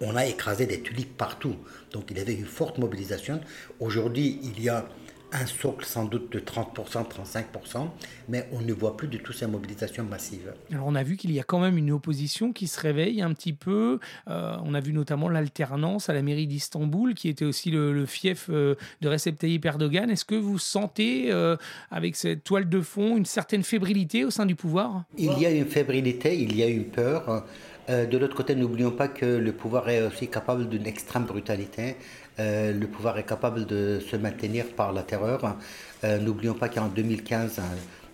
on 0.00 0.16
a 0.16 0.26
écrasé 0.26 0.66
des 0.66 0.80
tulipes 0.80 1.16
partout. 1.16 1.56
Donc 1.92 2.10
il 2.10 2.18
y 2.18 2.20
avait 2.20 2.34
une 2.34 2.46
forte 2.46 2.78
mobilisation. 2.78 3.40
Aujourd'hui, 3.80 4.38
il 4.42 4.62
y 4.62 4.68
a 4.68 4.88
un 5.32 5.46
socle 5.46 5.84
sans 5.84 6.04
doute 6.04 6.32
de 6.32 6.40
30%, 6.40 6.74
35%, 6.74 7.88
mais 8.28 8.48
on 8.52 8.60
ne 8.60 8.72
voit 8.72 8.96
plus 8.96 9.08
du 9.08 9.18
tout 9.18 9.32
ces 9.32 9.46
mobilisations 9.46 10.04
massives. 10.04 10.52
Alors 10.72 10.86
on 10.86 10.94
a 10.94 11.02
vu 11.02 11.16
qu'il 11.16 11.32
y 11.32 11.40
a 11.40 11.42
quand 11.42 11.58
même 11.58 11.76
une 11.76 11.90
opposition 11.90 12.52
qui 12.52 12.66
se 12.66 12.80
réveille 12.80 13.20
un 13.20 13.32
petit 13.34 13.52
peu. 13.52 13.98
Euh, 14.28 14.56
on 14.64 14.74
a 14.74 14.80
vu 14.80 14.92
notamment 14.92 15.28
l'alternance 15.28 16.08
à 16.08 16.14
la 16.14 16.22
mairie 16.22 16.46
d'Istanbul, 16.46 17.14
qui 17.14 17.28
était 17.28 17.44
aussi 17.44 17.70
le, 17.70 17.92
le 17.92 18.06
fief 18.06 18.46
euh, 18.50 18.74
de 19.00 19.08
Recep 19.08 19.38
Tayyip 19.38 19.64
Erdogan. 19.64 20.10
Est-ce 20.10 20.24
que 20.24 20.34
vous 20.34 20.58
sentez, 20.58 21.30
euh, 21.30 21.56
avec 21.90 22.16
cette 22.16 22.44
toile 22.44 22.68
de 22.68 22.80
fond, 22.80 23.16
une 23.16 23.26
certaine 23.26 23.62
fébrilité 23.62 24.24
au 24.24 24.30
sein 24.30 24.46
du 24.46 24.54
pouvoir? 24.54 25.04
Il 25.16 25.38
y 25.38 25.46
a 25.46 25.50
une 25.50 25.66
fébrilité, 25.66 26.38
il 26.40 26.56
y 26.56 26.62
a 26.62 26.66
une 26.66 26.84
peur. 26.84 27.44
De 27.88 28.18
l'autre 28.18 28.36
côté, 28.36 28.54
n'oublions 28.54 28.90
pas 28.90 29.08
que 29.08 29.24
le 29.24 29.50
pouvoir 29.52 29.88
est 29.88 30.02
aussi 30.02 30.28
capable 30.28 30.68
d'une 30.68 30.86
extrême 30.86 31.24
brutalité. 31.24 31.96
Euh, 32.40 32.72
le 32.72 32.86
pouvoir 32.86 33.18
est 33.18 33.24
capable 33.26 33.66
de 33.66 34.00
se 34.00 34.16
maintenir 34.16 34.66
par 34.76 34.92
la 34.92 35.02
terreur. 35.02 35.56
Euh, 36.04 36.18
n'oublions 36.18 36.54
pas 36.54 36.68
qu'en 36.68 36.86
2015, 36.88 37.58
euh, 37.58 37.62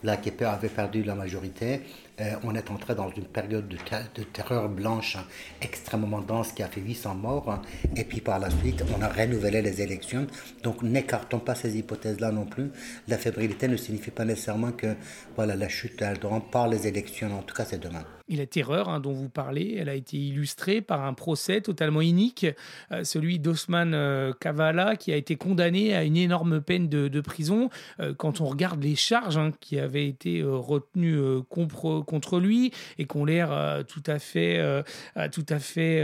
l'AKP 0.03 0.43
avait 0.43 0.69
perdu 0.69 1.03
la 1.03 1.15
majorité. 1.15 1.81
euh, 2.21 2.31
on 2.45 2.55
est 2.55 2.71
entré 2.71 2.95
dans 2.95 3.11
une 3.11 3.25
période 3.25 3.67
de, 3.69 3.77
ter- 3.77 4.09
de 4.15 4.23
terreur 4.23 4.69
blanche 4.69 5.17
hein, 5.17 5.25
extrêmement 5.61 6.21
dense 6.21 6.53
qui 6.53 6.63
a 6.63 6.69
fait 6.69 6.81
800 6.81 7.15
morts. 7.17 7.51
hein. 7.51 7.61
et 7.97 8.05
puis 8.05 8.21
par 8.21 8.39
la 8.39 8.51
suite, 8.51 8.85
on 8.97 9.03
a 9.03 9.09
renouvelé 9.09 9.61
les 9.63 9.83
élections. 9.83 10.27
Donc 10.63 10.83
n'écartons 10.83 11.41
pas 11.41 11.55
ces 11.57 11.77
hypothèses-là 11.77 12.31
non 12.33 12.47
plus. 12.47 12.71
La 13.09 13.19
fébrilité 13.19 13.67
ne 13.69 13.77
signifie 13.77 14.11
pas 14.13 14.25
nécessairement 14.25 14.73
que 14.73 14.95
voilà, 15.37 15.57
la 15.57 15.69
chute 15.69 15.99
d'Erdogan 15.99 16.41
par 16.51 16.69
les 16.69 16.87
élections. 16.87 17.37
En 17.37 17.43
tout 17.43 17.55
cas, 17.55 17.65
c'est 17.65 17.83
demain. 17.83 18.05
Et 18.29 18.37
la 18.37 18.47
terreur 18.47 18.89
hein, 18.89 19.01
dont 19.01 19.13
vous 19.13 19.29
parlez, 19.29 19.77
elle 19.79 19.89
a 19.89 19.95
été 19.95 20.17
illustrée 20.17 20.81
par 20.81 21.05
un 21.05 21.15
procès 21.15 21.61
totalement 21.61 22.01
inique, 22.01 22.47
euh, 22.91 23.05
celui 23.05 23.39
d'Osman 23.39 23.93
euh, 23.95 24.33
Kavala, 24.39 24.97
qui 24.97 25.13
a 25.13 25.17
été 25.17 25.37
condamné 25.37 25.95
à 25.95 26.05
une 26.05 26.17
énorme 26.17 26.61
peine 26.61 26.89
de, 26.89 27.21
prison. 27.21 27.71
Euh, 28.01 28.15
quand 28.15 28.41
on 28.41 28.47
regarde 28.47 28.83
les 28.83 28.97
charges 28.97 29.37
hein, 29.37 29.53
qui 29.61 29.79
avaient 29.79 30.07
été 30.07 30.43
retenues 30.43 31.43
contre, 31.49 32.39
lui 32.39 32.73
et 32.99 33.07
qui 33.07 33.17
ont 33.17 33.25
l'air 33.25 33.85
tout 33.87 34.03
à 34.07 34.19
fait, 34.19 34.85
tout 35.31 35.47
à 35.49 35.59
fait 35.59 36.03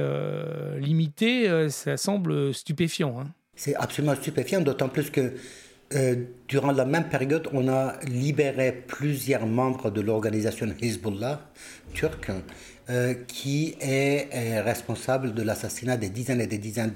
euh, 1.51 1.69
ça 1.69 1.97
semble 1.97 2.55
stupéfiant. 2.55 3.21
hein. 3.21 3.29
C'est 3.55 3.75
absolument 3.75 4.15
stupéfiant, 4.15 4.61
d'autant 4.61 4.89
plus 4.89 5.11
que 5.11 5.35
euh, 5.93 6.15
durant 6.47 6.71
la 6.71 6.85
même 6.85 7.09
période, 7.09 7.49
on 7.53 7.67
a 7.69 7.99
libéré 8.07 8.71
plusieurs 8.71 9.45
membres 9.45 9.91
de 9.91 10.01
l'organisation 10.01 10.69
Hezbollah 10.81 11.41
turque 11.95 12.31
euh, 12.91 13.15
qui 13.27 13.75
est 13.81 14.29
euh, 14.33 14.63
responsable 14.63 15.35
de 15.35 15.43
l'assassinat 15.43 15.97
des 15.97 16.09
dizaines 16.09 16.41
et 16.41 16.47
des 16.47 16.59
dizaines 16.59 16.95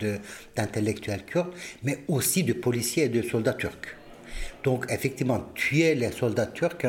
d'intellectuels 0.55 1.25
kurdes, 1.25 1.53
mais 1.83 2.05
aussi 2.07 2.45
de 2.45 2.53
policiers 2.53 3.05
et 3.05 3.09
de 3.09 3.23
soldats 3.23 3.55
turcs. 3.55 3.97
Donc 4.63 4.87
effectivement, 4.89 5.45
tuer 5.55 5.97
les 5.97 6.13
soldats 6.13 6.47
turcs 6.47 6.87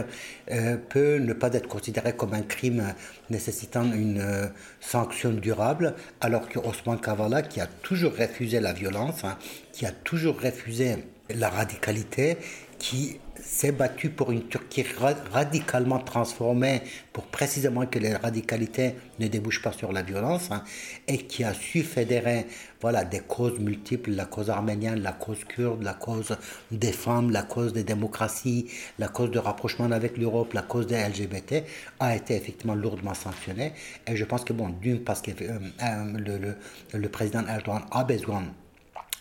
peut 0.89 1.17
ne 1.17 1.33
pas 1.33 1.53
être 1.53 1.67
considéré 1.67 2.13
comme 2.13 2.33
un 2.33 2.41
crime 2.41 2.93
nécessitant 3.29 3.91
une 3.91 4.49
sanction 4.79 5.31
durable, 5.31 5.93
alors 6.21 6.47
que 6.47 6.57
Osman 6.57 6.97
Kavala, 6.97 7.41
qui 7.41 7.59
a 7.59 7.67
toujours 7.67 8.15
refusé 8.15 8.61
la 8.61 8.71
violence, 8.71 9.25
hein, 9.25 9.37
qui 9.73 9.85
a 9.85 9.91
toujours 9.91 10.39
refusé 10.39 10.95
la 11.29 11.49
radicalité, 11.49 12.37
qui 12.77 13.19
s'est 13.41 13.71
battu 13.71 14.09
pour 14.09 14.31
une 14.31 14.47
Turquie 14.47 14.83
ra- 14.97 15.13
radicalement 15.31 15.99
transformée 15.99 16.81
pour 17.13 17.25
précisément 17.25 17.85
que 17.85 17.99
les 17.99 18.13
radicalités 18.15 18.95
ne 19.19 19.27
débouchent 19.27 19.61
pas 19.61 19.71
sur 19.71 19.91
la 19.91 20.01
violence 20.01 20.49
hein, 20.51 20.63
et 21.07 21.17
qui 21.19 21.43
a 21.43 21.53
su 21.53 21.83
fédérer 21.83 22.47
voilà, 22.81 23.03
des 23.05 23.19
causes 23.19 23.59
multiples, 23.59 24.11
la 24.11 24.25
cause 24.25 24.49
arménienne, 24.49 25.01
la 25.01 25.13
cause 25.13 25.43
kurde, 25.45 25.83
la 25.83 25.93
cause 25.93 26.35
des 26.71 26.91
femmes, 26.91 27.31
la 27.31 27.43
cause 27.43 27.71
des 27.73 27.83
démocraties, 27.83 28.69
la 28.99 29.07
cause 29.07 29.31
de 29.31 29.39
rapprochement 29.39 29.89
avec 29.91 30.17
l'Europe, 30.17 30.53
la 30.53 30.61
cause 30.61 30.87
des 30.87 30.95
LGBT, 30.97 31.63
a 31.99 32.15
été 32.15 32.35
effectivement 32.35 32.75
lourdement 32.75 33.13
sanctionnée. 33.13 33.73
Et 34.07 34.15
je 34.15 34.25
pense 34.25 34.43
que, 34.43 34.53
bon, 34.53 34.69
d'une, 34.69 35.03
parce 35.03 35.21
que 35.21 35.31
euh, 35.31 35.59
euh, 35.83 36.17
le, 36.17 36.37
le- 36.37 36.57
le 36.99 37.09
président 37.09 37.45
Erdogan 37.47 37.83
a 37.91 38.03
besoin 38.03 38.43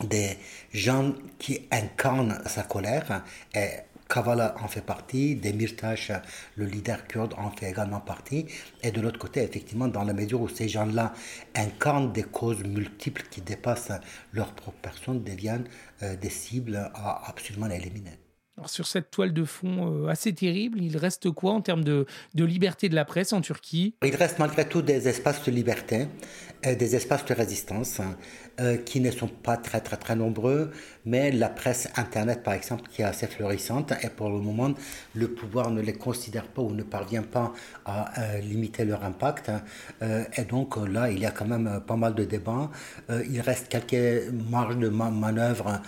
des 0.00 0.38
gens 0.72 1.14
qui 1.38 1.66
incarnent 1.70 2.42
sa 2.46 2.62
colère. 2.62 3.24
Et 3.54 3.68
Kavala 4.08 4.54
en 4.62 4.68
fait 4.68 4.82
partie, 4.82 5.34
Demirtas, 5.36 6.10
le 6.56 6.66
leader 6.66 7.06
kurde, 7.06 7.34
en 7.38 7.50
fait 7.50 7.70
également 7.70 8.00
partie. 8.00 8.46
Et 8.82 8.90
de 8.90 9.00
l'autre 9.00 9.18
côté, 9.18 9.42
effectivement, 9.42 9.88
dans 9.88 10.04
la 10.04 10.12
mesure 10.12 10.40
où 10.40 10.48
ces 10.48 10.68
gens-là 10.68 11.14
incarnent 11.54 12.12
des 12.12 12.24
causes 12.24 12.64
multiples 12.64 13.24
qui 13.30 13.40
dépassent 13.40 13.92
leur 14.32 14.52
propre 14.52 14.78
personne, 14.82 15.22
deviennent 15.22 15.68
euh, 16.02 16.16
des 16.16 16.30
cibles 16.30 16.90
à 16.94 17.28
absolument 17.28 17.70
éliminer. 17.70 18.23
Sur 18.66 18.86
cette 18.86 19.10
toile 19.10 19.32
de 19.32 19.44
fond 19.44 20.04
euh, 20.04 20.08
assez 20.08 20.32
terrible, 20.32 20.80
il 20.80 20.96
reste 20.96 21.28
quoi 21.30 21.52
en 21.52 21.60
termes 21.60 21.82
de, 21.82 22.06
liberté 22.34 22.88
de 22.88 22.94
la 22.94 23.04
presse 23.04 23.32
en 23.32 23.40
Turquie? 23.40 23.94
Il 24.04 24.14
reste 24.14 24.38
malgré 24.38 24.68
tout 24.68 24.80
des 24.80 25.08
espaces 25.08 25.42
de 25.44 25.50
liberté, 25.50 26.06
des 26.62 26.96
espaces 26.96 27.24
de 27.26 27.34
résistance 27.34 28.00
hein, 28.00 28.16
euh, 28.60 28.76
qui 28.78 29.00
ne 29.00 29.10
sont 29.10 29.28
pas 29.28 29.56
très 29.58 29.80
très 29.80 29.96
très 29.98 30.16
nombreux, 30.16 30.70
mais 31.04 31.30
la 31.30 31.50
presse 31.50 31.88
internet 31.96 32.42
par 32.42 32.54
exemple 32.54 32.84
qui 32.90 33.02
est 33.02 33.04
assez 33.04 33.26
florissante 33.26 33.92
et 34.02 34.08
pour 34.08 34.30
le 34.30 34.38
moment 34.38 34.72
le 35.14 35.28
pouvoir 35.28 35.70
ne 35.70 35.82
les 35.82 35.92
considère 35.92 36.46
pas 36.46 36.62
ou 36.62 36.72
ne 36.72 36.84
parvient 36.84 37.24
pas 37.24 37.52
à 37.84 38.18
euh, 38.18 38.38
limiter 38.38 38.84
leur 38.86 39.04
impact 39.04 39.50
hein. 39.50 39.62
Et 40.38 40.44
donc 40.44 40.76
là 40.88 41.10
il 41.10 41.18
y 41.18 41.26
a 41.26 41.32
quand 41.32 41.44
même 41.44 41.82
pas 41.86 41.96
mal 41.96 42.14
de 42.14 42.24
débats. 42.24 42.70
Il 43.10 43.40
reste 43.40 43.68
quelques 43.68 44.32
marges 44.48 44.78
de 44.78 44.88
ma- 44.88 45.10
manœuvre 45.10 45.82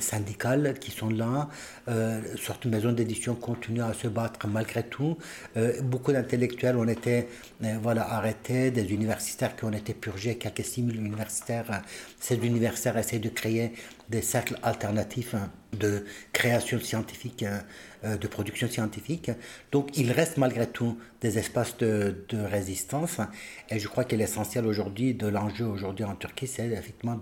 syndicales 0.00 0.78
qui 0.80 0.90
sont 0.90 1.08
là. 1.08 1.48
Euh, 1.88 2.20
certaines 2.40 2.70
maisons 2.72 2.92
d'édition 2.92 3.34
continuent 3.34 3.82
à 3.82 3.92
se 3.92 4.08
battre 4.08 4.46
malgré 4.46 4.82
tout. 4.84 5.18
Euh, 5.56 5.80
beaucoup 5.82 6.12
d'intellectuels 6.12 6.76
ont 6.76 6.88
été 6.88 7.28
euh, 7.62 7.76
voilà, 7.82 8.10
arrêtés, 8.14 8.70
des 8.70 8.92
universitaires 8.92 9.54
qui 9.56 9.64
ont 9.64 9.72
été 9.72 9.92
purgés, 9.92 10.36
quelques 10.36 10.64
6000 10.64 10.96
universitaires. 10.96 11.82
Ces 12.18 12.36
universitaires 12.36 12.96
essaient 12.96 13.18
de 13.18 13.28
créer 13.28 13.72
des 14.08 14.22
cercles 14.22 14.58
alternatifs 14.62 15.34
hein, 15.34 15.50
de 15.74 16.04
création 16.32 16.78
scientifique, 16.80 17.42
hein, 17.42 17.62
euh, 18.04 18.16
de 18.16 18.26
production 18.26 18.68
scientifique. 18.68 19.30
Donc 19.72 19.96
il 19.98 20.10
reste 20.12 20.36
malgré 20.36 20.66
tout 20.66 20.98
des 21.20 21.38
espaces 21.38 21.76
de, 21.78 22.24
de 22.28 22.38
résistance. 22.38 23.18
Et 23.70 23.78
je 23.78 23.88
crois 23.88 24.04
que 24.04 24.14
l'essentiel 24.14 24.66
aujourd'hui, 24.66 25.14
de 25.14 25.26
l'enjeu 25.26 25.64
aujourd'hui 25.64 26.04
en 26.04 26.14
Turquie, 26.14 26.46
c'est 26.46 26.66
effectivement 26.68 27.18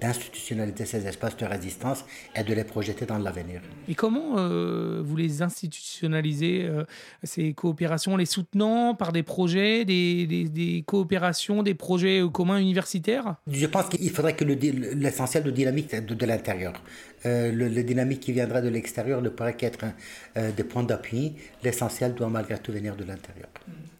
d'institutionnaliser 0.00 0.86
ces 0.86 1.06
espaces 1.06 1.36
de 1.36 1.44
résistance 1.44 2.04
et 2.34 2.42
de 2.42 2.54
les 2.54 2.64
projeter 2.64 3.04
dans 3.06 3.18
l'avenir. 3.18 3.60
Et 3.88 3.94
comment 3.94 4.38
euh, 4.38 5.02
vous 5.04 5.16
les 5.16 5.42
institutionnalisez, 5.42 6.64
euh, 6.64 6.84
ces 7.22 7.52
coopérations, 7.52 8.16
les 8.16 8.24
soutenant 8.26 8.94
par 8.94 9.12
des 9.12 9.22
projets, 9.22 9.84
des, 9.84 10.26
des- 10.26 10.48
des 10.48 10.82
coopérations, 10.86 11.62
des 11.62 11.74
projets 11.74 12.20
euh, 12.22 12.28
communs 12.28 12.58
universitaires? 12.58 13.36
Je 13.46 13.66
pense 13.66 13.88
qu'il 13.90 14.10
faudrait 14.10 14.34
que 14.36 14.44
le 14.44 14.54
l'essentiel 14.94 15.42
de 15.42 15.50
dynamique 15.50 15.94
de, 15.94 16.14
de 16.14 16.26
l'intérieur. 16.26 16.72
Euh, 17.26 17.50
le, 17.52 17.68
le 17.68 17.82
dynamique 17.82 18.20
qui 18.20 18.32
viendra 18.32 18.60
de 18.60 18.68
l'extérieur 18.68 19.22
ne 19.22 19.28
pourrait 19.28 19.56
qu'être 19.56 19.84
euh, 20.36 20.50
des 20.52 20.64
points 20.64 20.82
d'appui. 20.82 21.34
L'essentiel 21.62 22.14
doit 22.14 22.28
malgré 22.28 22.58
tout 22.58 22.72
venir 22.72 22.96
de 22.96 23.04
l'intérieur. 23.04 23.48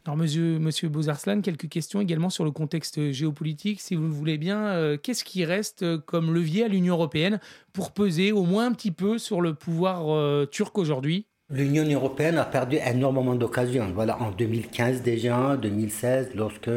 Alors, 0.05 0.19
monsieur, 0.19 0.59
monsieur 0.59 0.91
Bozarslan, 0.91 1.41
quelques 1.41 1.69
questions 1.69 2.01
également 2.01 2.29
sur 2.29 2.45
le 2.45 2.51
contexte 2.51 3.13
géopolitique, 3.13 3.81
si 3.81 3.95
vous 3.95 4.03
le 4.03 4.13
voulez 4.13 4.37
bien. 4.37 4.67
Euh, 4.67 4.99
Qu'est-ce 4.99 5.25
qui 5.25 5.45
reste 5.47 5.83
euh, 5.83 5.99
comme 5.99 6.35
levier 6.35 6.65
à 6.65 6.69
l'Union 6.69 6.95
européenne 6.95 7.41
pour 7.73 7.93
peser 7.93 8.31
au 8.31 8.45
moins 8.45 8.67
un 8.67 8.73
petit 8.73 8.91
peu 8.91 9.17
sur 9.19 9.41
le 9.41 9.55
pouvoir 9.55 10.49
turc 10.49 10.77
aujourd'hui? 10.79 11.27
L'Union 11.51 11.85
européenne 11.85 12.39
a 12.39 12.45
perdu 12.45 12.79
énormément 12.85 13.35
d'occasions. 13.35 13.91
Voilà, 13.95 14.21
en 14.21 14.31
2015 14.31 15.03
déjà, 15.03 15.57
2016, 15.57 16.31
lorsque 16.35 16.71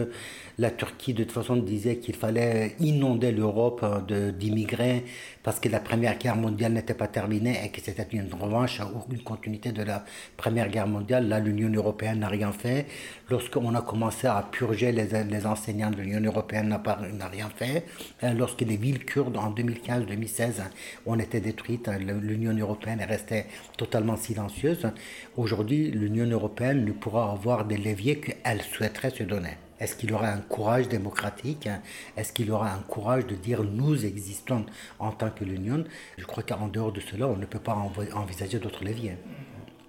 la 0.60 0.72
Turquie 0.72 1.14
de 1.14 1.24
toute 1.24 1.34
façon 1.34 1.56
disait 1.56 1.98
qu'il 1.98 2.16
fallait 2.16 2.76
inonder 2.80 3.32
l'Europe 3.32 3.82
euh, 3.84 4.32
d'immigrés 4.32 5.06
parce 5.44 5.60
que 5.60 5.70
la 5.70 5.80
Première 5.80 6.18
Guerre 6.18 6.36
mondiale 6.36 6.74
n'était 6.74 6.96
pas 6.96 7.08
terminée 7.08 7.60
et 7.64 7.70
que 7.70 7.80
c'était 7.80 8.08
une 8.12 8.34
revanche 8.34 8.82
ou 8.82 9.14
une 9.14 9.22
continuité 9.22 9.72
de 9.72 9.84
la 9.84 10.04
Première 10.36 10.70
Guerre 10.70 10.88
mondiale. 10.88 11.28
Là, 11.28 11.40
l'Union 11.40 11.70
européenne 11.72 12.20
n'a 12.20 12.28
rien 12.28 12.52
fait. 12.52 12.88
Lorsqu'on 13.30 13.76
a 13.76 13.82
commencé 13.82 14.26
à 14.26 14.42
purger 14.52 14.92
les, 14.92 15.24
les 15.26 15.46
enseignants 15.46 15.92
de 15.92 15.98
l'Union 15.98 16.22
européenne, 16.22 16.70
n'a 16.70 17.28
rien 17.28 17.50
fait. 17.56 17.86
Euh, 18.24 18.34
Lorsque 18.34 18.62
les 18.62 18.78
villes 18.78 19.06
kurdes 19.06 19.38
en 19.38 19.52
2015-2016 19.52 20.62
ont 21.06 21.20
été 21.20 21.40
détruites, 21.40 21.90
l'Union 22.00 22.54
européenne 22.58 23.00
est 23.00 23.06
restée 23.06 23.46
totalement 23.78 24.18
silencieuse. 24.18 24.88
Aujourd'hui, 25.36 25.92
l'Union 25.92 26.26
européenne 26.26 26.84
ne 26.84 26.92
pourra 26.94 27.32
avoir 27.32 27.66
des 27.66 27.78
leviers 27.78 28.20
qu'elle 28.20 28.62
souhaiterait 28.64 29.12
se 29.12 29.24
donner. 29.24 29.58
Est-ce 29.80 29.96
qu'il 29.96 30.12
aura 30.14 30.30
un 30.30 30.42
courage 30.42 30.88
démocratique 30.88 31.68
hein? 31.68 31.82
Est-ce 32.16 32.34
qu'il 32.34 32.52
aura 32.52 32.74
un 32.74 32.80
courage 32.80 33.28
de 33.28 33.36
dire 33.36 33.64
nous 33.64 34.06
existons 34.06 34.66
en 35.00 35.12
tant 35.12 35.30
que 35.30 35.44
l'Union? 35.44 35.84
Je 36.18 36.26
crois 36.26 36.44
qu'en 36.44 36.68
dehors 36.68 36.92
de 36.92 37.00
cela, 37.00 37.28
on 37.28 37.38
ne 37.38 37.46
peut 37.46 37.60
pas 37.60 37.76
envisager 38.14 38.60
d'autres 38.60 38.84
leviers. 38.84 39.18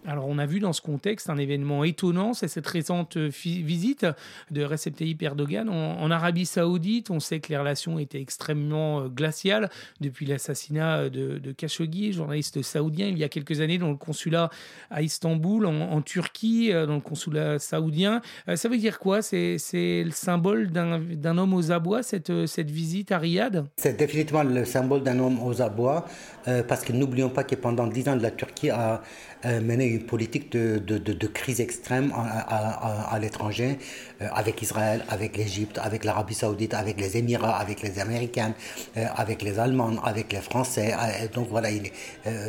Alors, 0.09 0.27
on 0.27 0.39
a 0.39 0.47
vu 0.47 0.59
dans 0.59 0.73
ce 0.73 0.81
contexte 0.81 1.29
un 1.29 1.37
événement 1.37 1.85
étonnant, 1.85 2.33
c'est 2.33 2.49
cette 2.49 2.67
récente 2.67 3.19
euh, 3.19 3.29
visite 3.31 4.07
de 4.51 4.65
Recep 4.65 4.97
Tayyip 4.97 5.23
Erdogan 5.23 5.69
en, 5.69 6.11
Arabie 6.11 6.47
Saoudite. 6.47 7.11
On 7.11 7.21
sait 7.21 7.41
que 7.41 7.51
les 7.51 7.59
relations 7.59 7.99
étaient 7.99 8.23
extrêmement 8.23 9.01
euh, 9.01 9.09
glaciales 9.09 9.69
depuis 10.01 10.25
l'assassinat 10.25 11.11
de, 11.11 11.39
de 11.39 11.53
Khashoggi, 11.53 12.15
journaliste 12.15 12.63
saoudien, 12.63 13.09
il 13.09 13.19
y 13.19 13.25
a 13.25 13.29
quelques 13.29 13.61
années 13.61 13.77
dans 13.77 13.91
le 13.91 13.97
consulat 13.97 14.49
à 14.91 15.03
Istanbul, 15.03 15.67
en, 15.67 16.01
Turquie, 16.01 16.73
euh, 16.73 16.87
dans 16.87 16.95
le 16.95 17.01
consulat 17.01 17.59
saoudien. 17.59 18.23
Euh, 18.49 18.57
Ça 18.57 18.71
veut 18.71 18.79
dire 18.79 18.99
quoi? 18.99 19.21
C'est 19.21 19.59
le 20.05 20.11
symbole 20.11 20.71
d'un 20.71 21.39
homme 21.39 21.55
aux 21.55 21.71
abois, 21.71 22.03
cette, 22.03 22.31
euh, 22.31 22.47
cette 22.47 22.71
visite 22.71 23.13
à 23.13 23.19
Riyad? 23.19 23.67
C'est 23.77 23.99
définitivement 23.99 24.43
le 24.43 24.65
symbole 24.65 25.03
d'un 25.03 25.19
homme 25.19 25.43
aux 25.43 25.61
abois, 25.61 26.07
euh, 26.47 26.63
parce 26.63 26.83
que 26.85 26.93
n'oublions 26.93 27.31
pas 27.31 27.45
que 27.45 27.55
pendant 27.55 27.87
dix 27.87 28.09
ans, 28.09 28.17
la 28.17 28.31
Turquie 28.31 28.71
a 28.71 29.03
euh, 29.45 29.61
mené 29.61 29.98
politique 30.07 30.51
de, 30.53 30.79
de, 30.79 30.99
de, 30.99 31.27
crise 31.27 31.61
extrême 31.61 32.13
à, 32.15 32.21
à, 32.21 33.15
à 33.15 33.19
l'étranger, 33.19 33.79
euh, 34.21 34.29
avec 34.33 34.63
Israël, 34.63 35.05
avec 35.09 35.37
l'Égypte, 35.37 35.79
avec 35.83 36.05
l'Arabie 36.05 36.35
Saoudite, 36.35 36.75
avec 36.75 37.01
les 37.01 37.17
Émirats, 37.17 37.57
avec 37.57 37.83
les 37.83 37.99
Américains, 37.99 38.55
euh, 38.97 39.07
avec 39.17 39.43
les 39.43 39.59
Allemands, 39.59 40.03
avec 40.03 40.33
les 40.33 40.41
Français. 40.41 40.95
Euh, 40.95 41.29
donc 41.33 41.49
voilà, 41.49 41.69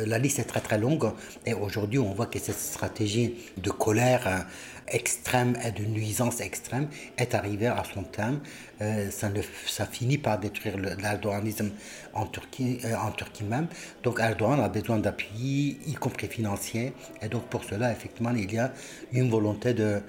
la 0.06 0.18
liste 0.18 0.38
est 0.38 0.44
très 0.44 0.60
très 0.60 0.78
longue. 0.78 1.10
Et 1.46 1.54
aujourd'hui, 1.54 1.98
on 1.98 2.12
voit 2.12 2.26
que 2.26 2.38
cette 2.38 2.58
stratégie 2.58 3.34
de 3.56 3.70
colère 3.70 4.26
hein, 4.26 4.44
extrême 4.90 5.56
et 5.64 5.70
de 5.72 5.84
nuisance 5.84 6.40
extrême 6.40 6.88
est 7.16 7.34
arrivée 7.34 7.68
à 7.68 7.82
son 7.94 8.02
terme. 8.02 8.40
Euh, 8.80 9.10
ça, 9.10 9.86
finit 9.86 10.18
par 10.18 10.38
détruire 10.38 10.76
le- 10.76 10.94
l'erdoganisme 10.94 11.70
en 12.14 12.26
Turquie, 12.26 12.80
euh, 12.84 12.94
en 12.96 13.10
Turquie 13.12 13.44
même. 13.44 13.68
Donc 14.02 14.18
Erdogan 14.20 14.60
a 14.60 14.68
besoin 14.68 14.98
d'appui, 14.98 15.78
y 15.86 15.94
compris 15.94 16.28
financier. 16.28 16.92
Et 17.22 17.28
donc 17.28 17.44
pour 17.44 17.64
cela, 17.64 17.92
effectivement, 17.92 18.32
il 18.34 18.52
y 18.52 18.58
a 18.58 18.72
une 19.12 19.30
volonté 19.30 19.74
de 19.74 20.02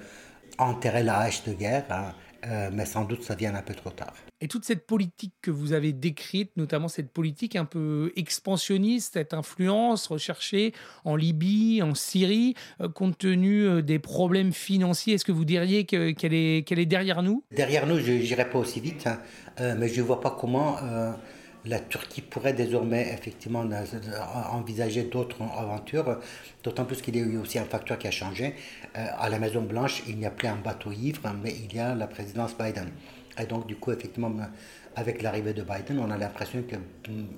enterrer 0.58 1.02
la 1.02 1.18
hache 1.20 1.44
de 1.44 1.52
guerre. 1.52 1.84
hein. 1.90 2.14
Euh, 2.44 2.70
mais 2.72 2.86
sans 2.86 3.04
doute 3.04 3.22
ça 3.22 3.36
vient 3.36 3.54
un 3.54 3.62
peu 3.62 3.74
trop 3.74 3.90
tard. 3.90 4.14
Et 4.42 4.48
toute 4.48 4.64
cette 4.64 4.88
politique 4.88 5.34
que 5.40 5.52
vous 5.52 5.72
avez 5.72 5.92
décrite, 5.92 6.50
notamment 6.56 6.88
cette 6.88 7.12
politique 7.12 7.54
un 7.54 7.64
peu 7.64 8.12
expansionniste, 8.16 9.12
cette 9.14 9.34
influence 9.34 10.08
recherchée 10.08 10.72
en 11.04 11.14
Libye, 11.14 11.80
en 11.80 11.94
Syrie, 11.94 12.54
euh, 12.80 12.88
compte 12.88 13.18
tenu 13.18 13.62
euh, 13.62 13.82
des 13.82 14.00
problèmes 14.00 14.52
financiers, 14.52 15.14
est-ce 15.14 15.24
que 15.24 15.30
vous 15.30 15.44
diriez 15.44 15.86
que- 15.86 16.10
qu'elle 16.10 16.34
est, 16.34 16.86
derrière 16.86 17.22
nous? 17.22 17.44
Derrière 17.52 17.86
nous, 17.86 18.00
je 18.00 18.10
n'irai 18.10 18.50
pas 18.50 18.58
aussi 18.58 18.80
vite, 18.80 19.06
hein, 19.06 19.20
euh, 19.60 19.76
mais 19.78 19.86
je 19.88 20.00
ne 20.00 20.06
vois 20.06 20.20
pas 20.20 20.36
comment 20.38 20.76
la 21.64 21.78
Turquie 21.78 22.22
pourrait 22.22 22.52
désormais 22.54 23.12
effectivement 23.14 23.64
envisager 24.50 25.04
d'autres 25.04 25.40
aventures, 25.56 26.18
d'autant 26.64 26.84
plus 26.84 27.00
qu'il 27.00 27.14
y 27.16 27.20
a 27.20 27.22
eu 27.22 27.38
aussi 27.38 27.60
un 27.60 27.64
facteur 27.64 27.96
qui 27.98 28.08
a 28.08 28.10
changé. 28.10 28.54
À 28.94 29.28
la 29.28 29.38
Maison 29.38 29.62
Blanche, 29.62 30.02
il 30.08 30.16
n'y 30.18 30.26
a 30.26 30.30
plus 30.30 30.48
un 30.48 30.56
bateau 30.56 30.90
ivre, 30.90 31.20
mais 31.40 31.54
il 31.64 31.76
y 31.76 31.78
a 31.78 31.94
la 31.94 32.08
présidence 32.08 32.56
Biden. 32.58 32.88
Et 33.38 33.46
donc, 33.46 33.66
du 33.66 33.76
coup, 33.76 33.92
effectivement, 33.92 34.30
avec 34.96 35.22
l'arrivée 35.22 35.54
de 35.54 35.62
Biden, 35.62 35.98
on 35.98 36.10
a 36.10 36.16
l'impression 36.16 36.62
que 36.62 36.76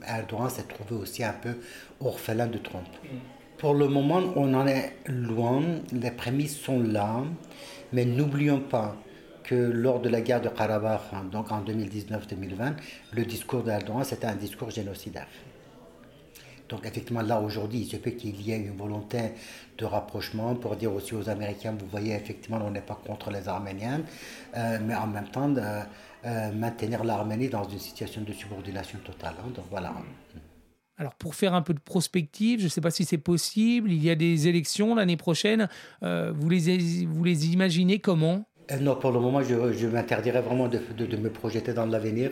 Erdogan 0.06 0.50
s'est 0.50 0.64
trouvé 0.64 1.00
aussi 1.00 1.22
un 1.22 1.32
peu 1.32 1.56
orphelin 2.00 2.46
de 2.46 2.58
Trump. 2.58 2.86
Pour 3.58 3.74
le 3.74 3.88
moment, 3.88 4.20
on 4.36 4.52
en 4.54 4.66
est 4.66 4.94
loin, 5.06 5.62
les 5.92 6.10
prémices 6.10 6.58
sont 6.58 6.80
là, 6.80 7.22
mais 7.92 8.04
n'oublions 8.04 8.60
pas 8.60 8.96
que 9.44 9.54
lors 9.54 10.00
de 10.00 10.08
la 10.08 10.20
guerre 10.22 10.40
de 10.40 10.48
Karabakh, 10.48 11.02
hein, 11.12 11.24
donc 11.30 11.52
en 11.52 11.62
2019-2020, 11.62 12.74
le 13.12 13.24
discours 13.24 13.62
d'Erdogan, 13.62 14.02
c'était 14.02 14.26
un 14.26 14.34
discours 14.34 14.70
génocidaire. 14.70 15.28
Donc 16.68 16.86
effectivement, 16.86 17.22
là 17.22 17.40
aujourd'hui, 17.40 17.80
il 17.80 17.86
se 17.86 17.96
peut 17.96 18.12
qu'il 18.12 18.40
y 18.40 18.52
ait 18.52 18.58
une 18.58 18.76
volonté 18.76 19.32
de 19.76 19.84
rapprochement 19.84 20.54
pour 20.54 20.76
dire 20.76 20.92
aussi 20.92 21.14
aux 21.14 21.28
Américains, 21.28 21.76
vous 21.78 21.86
voyez, 21.86 22.14
effectivement, 22.14 22.60
on 22.64 22.70
n'est 22.70 22.80
pas 22.80 22.98
contre 23.06 23.30
les 23.30 23.48
Arméniens, 23.48 24.00
euh, 24.56 24.78
mais 24.82 24.94
en 24.94 25.06
même 25.06 25.28
temps, 25.28 25.48
de, 25.48 25.60
euh, 25.60 26.52
maintenir 26.52 27.04
l'Arménie 27.04 27.48
dans 27.48 27.68
une 27.68 27.78
situation 27.78 28.22
de 28.22 28.32
subordination 28.32 28.98
totale. 29.04 29.34
hein. 29.40 29.50
donc 29.54 29.66
voilà. 29.70 29.92
Alors 30.96 31.14
pour 31.16 31.34
faire 31.34 31.54
un 31.54 31.62
peu 31.62 31.74
de 31.74 31.80
prospective, 31.80 32.60
je 32.60 32.64
ne 32.64 32.68
sais 32.68 32.80
pas 32.80 32.92
si 32.92 33.04
c'est 33.04 33.18
possible, 33.18 33.90
il 33.90 34.02
y 34.02 34.10
a 34.10 34.14
des 34.14 34.46
élections 34.46 34.94
l'année 34.94 35.16
prochaine, 35.16 35.68
euh, 36.04 36.32
vous, 36.34 36.48
les, 36.48 37.04
vous 37.04 37.24
les 37.24 37.52
imaginez 37.52 37.98
comment? 37.98 38.46
Non, 38.80 38.96
pour 38.96 39.12
le 39.12 39.20
moment, 39.20 39.42
je, 39.42 39.74
je 39.74 39.86
m'interdirais 39.86 40.40
vraiment 40.40 40.68
de, 40.68 40.78
me 41.18 41.28
projeter 41.28 41.74
dans 41.74 41.84
l'avenir. 41.84 42.30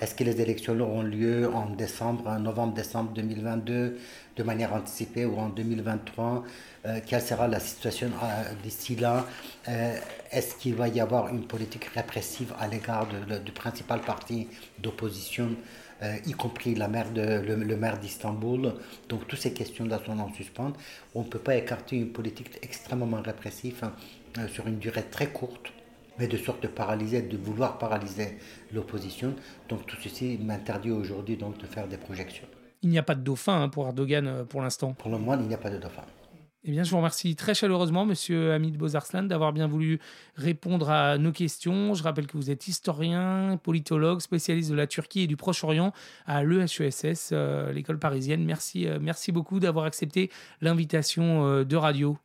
Est-ce 0.00 0.14
que 0.14 0.24
les 0.24 0.40
élections 0.40 0.78
auront 0.80 1.02
lieu 1.02 1.50
en 1.52 1.68
décembre, 1.68 2.38
novembre-décembre 2.38 3.12
2022, 3.12 3.98
de 4.36 4.42
manière 4.42 4.72
anticipée, 4.72 5.26
ou 5.26 5.36
en 5.38 5.50
2023 5.50 6.44
Euh, 6.86 7.00
Quelle 7.04 7.20
sera 7.20 7.46
la 7.48 7.60
situation 7.60 8.06
euh, 8.22 8.54
d'ici 8.62 8.96
là? 8.96 9.26
Euh, 9.68 9.98
Est-ce 10.30 10.54
qu'il 10.54 10.74
va 10.76 10.88
y 10.88 10.98
avoir 11.00 11.28
une 11.28 11.46
politique 11.46 11.84
répressive 11.94 12.54
à 12.58 12.68
l'égard 12.68 13.06
du 13.44 13.52
principal 13.52 14.00
parti 14.00 14.48
d'opposition 14.78 15.50
euh, 16.02 16.16
y 16.26 16.32
compris 16.32 16.74
le, 16.74 17.76
maire 17.76 17.98
d'Istanbul? 17.98 18.74
Donc 19.08 19.26
toutes 19.26 19.40
ces 19.40 19.52
questions-là 19.52 20.00
sont 20.06 20.18
en 20.18 20.32
suspens. 20.32 20.72
On 21.14 21.22
ne 21.22 21.28
peut 21.28 21.38
pas 21.38 21.56
écarter 21.56 21.96
une 21.96 22.12
politique 22.12 22.50
extrêmement 22.62 23.20
répressive 23.20 23.82
euh, 24.38 24.48
sur 24.48 24.66
une 24.66 24.78
durée 24.78 25.04
très 25.10 25.28
courte, 25.28 25.72
mais 26.18 26.28
de 26.28 26.36
sorte 26.36 26.62
de 26.62 26.68
paralyser, 26.68 27.22
de 27.22 27.36
vouloir 27.36 27.78
paralyser 27.78 28.38
l'opposition. 28.72 29.34
Donc 29.68 29.86
tout 29.86 29.96
ceci 30.02 30.38
m'interdit 30.42 30.90
aujourd'hui 30.90 31.36
donc 31.36 31.58
de 31.58 31.66
faire 31.66 31.88
des 31.88 31.98
projections. 31.98 32.46
Il 32.82 32.90
n'y 32.90 32.98
a 32.98 33.02
pas 33.02 33.14
de 33.14 33.22
dauphin 33.22 33.62
hein, 33.62 33.68
pour 33.68 33.86
Erdogan 33.86 34.26
euh, 34.26 34.44
pour 34.44 34.62
l'instant. 34.62 34.94
Pour 34.94 35.10
le 35.10 35.18
moment, 35.18 35.34
il 35.40 35.48
n'y 35.48 35.54
a 35.54 35.58
pas 35.58 35.70
de 35.70 35.78
dauphin. 35.78 36.04
Eh 36.68 36.72
bien, 36.72 36.82
je 36.82 36.90
vous 36.90 36.96
remercie 36.96 37.36
très 37.36 37.54
chaleureusement, 37.54 38.04
monsieur 38.04 38.52
Hamid 38.52 38.76
Bozarslan, 38.76 39.22
d'avoir 39.22 39.52
bien 39.52 39.68
voulu 39.68 40.00
répondre 40.34 40.90
à 40.90 41.16
nos 41.16 41.30
questions. 41.30 41.94
Je 41.94 42.02
rappelle 42.02 42.26
que 42.26 42.36
vous 42.36 42.50
êtes 42.50 42.66
historien, 42.66 43.56
politologue, 43.62 44.18
spécialiste 44.18 44.70
de 44.70 44.74
la 44.74 44.88
Turquie 44.88 45.22
et 45.22 45.26
du 45.28 45.36
Proche-Orient 45.36 45.92
à 46.26 46.42
l'EHESS, 46.42 47.30
euh, 47.30 47.70
l'école 47.70 48.00
parisienne. 48.00 48.44
Merci, 48.44 48.88
euh, 48.88 48.98
merci 49.00 49.30
beaucoup 49.30 49.60
d'avoir 49.60 49.84
accepté 49.84 50.28
l'invitation 50.60 51.46
euh, 51.46 51.64
de 51.64 51.76
radio. 51.76 52.18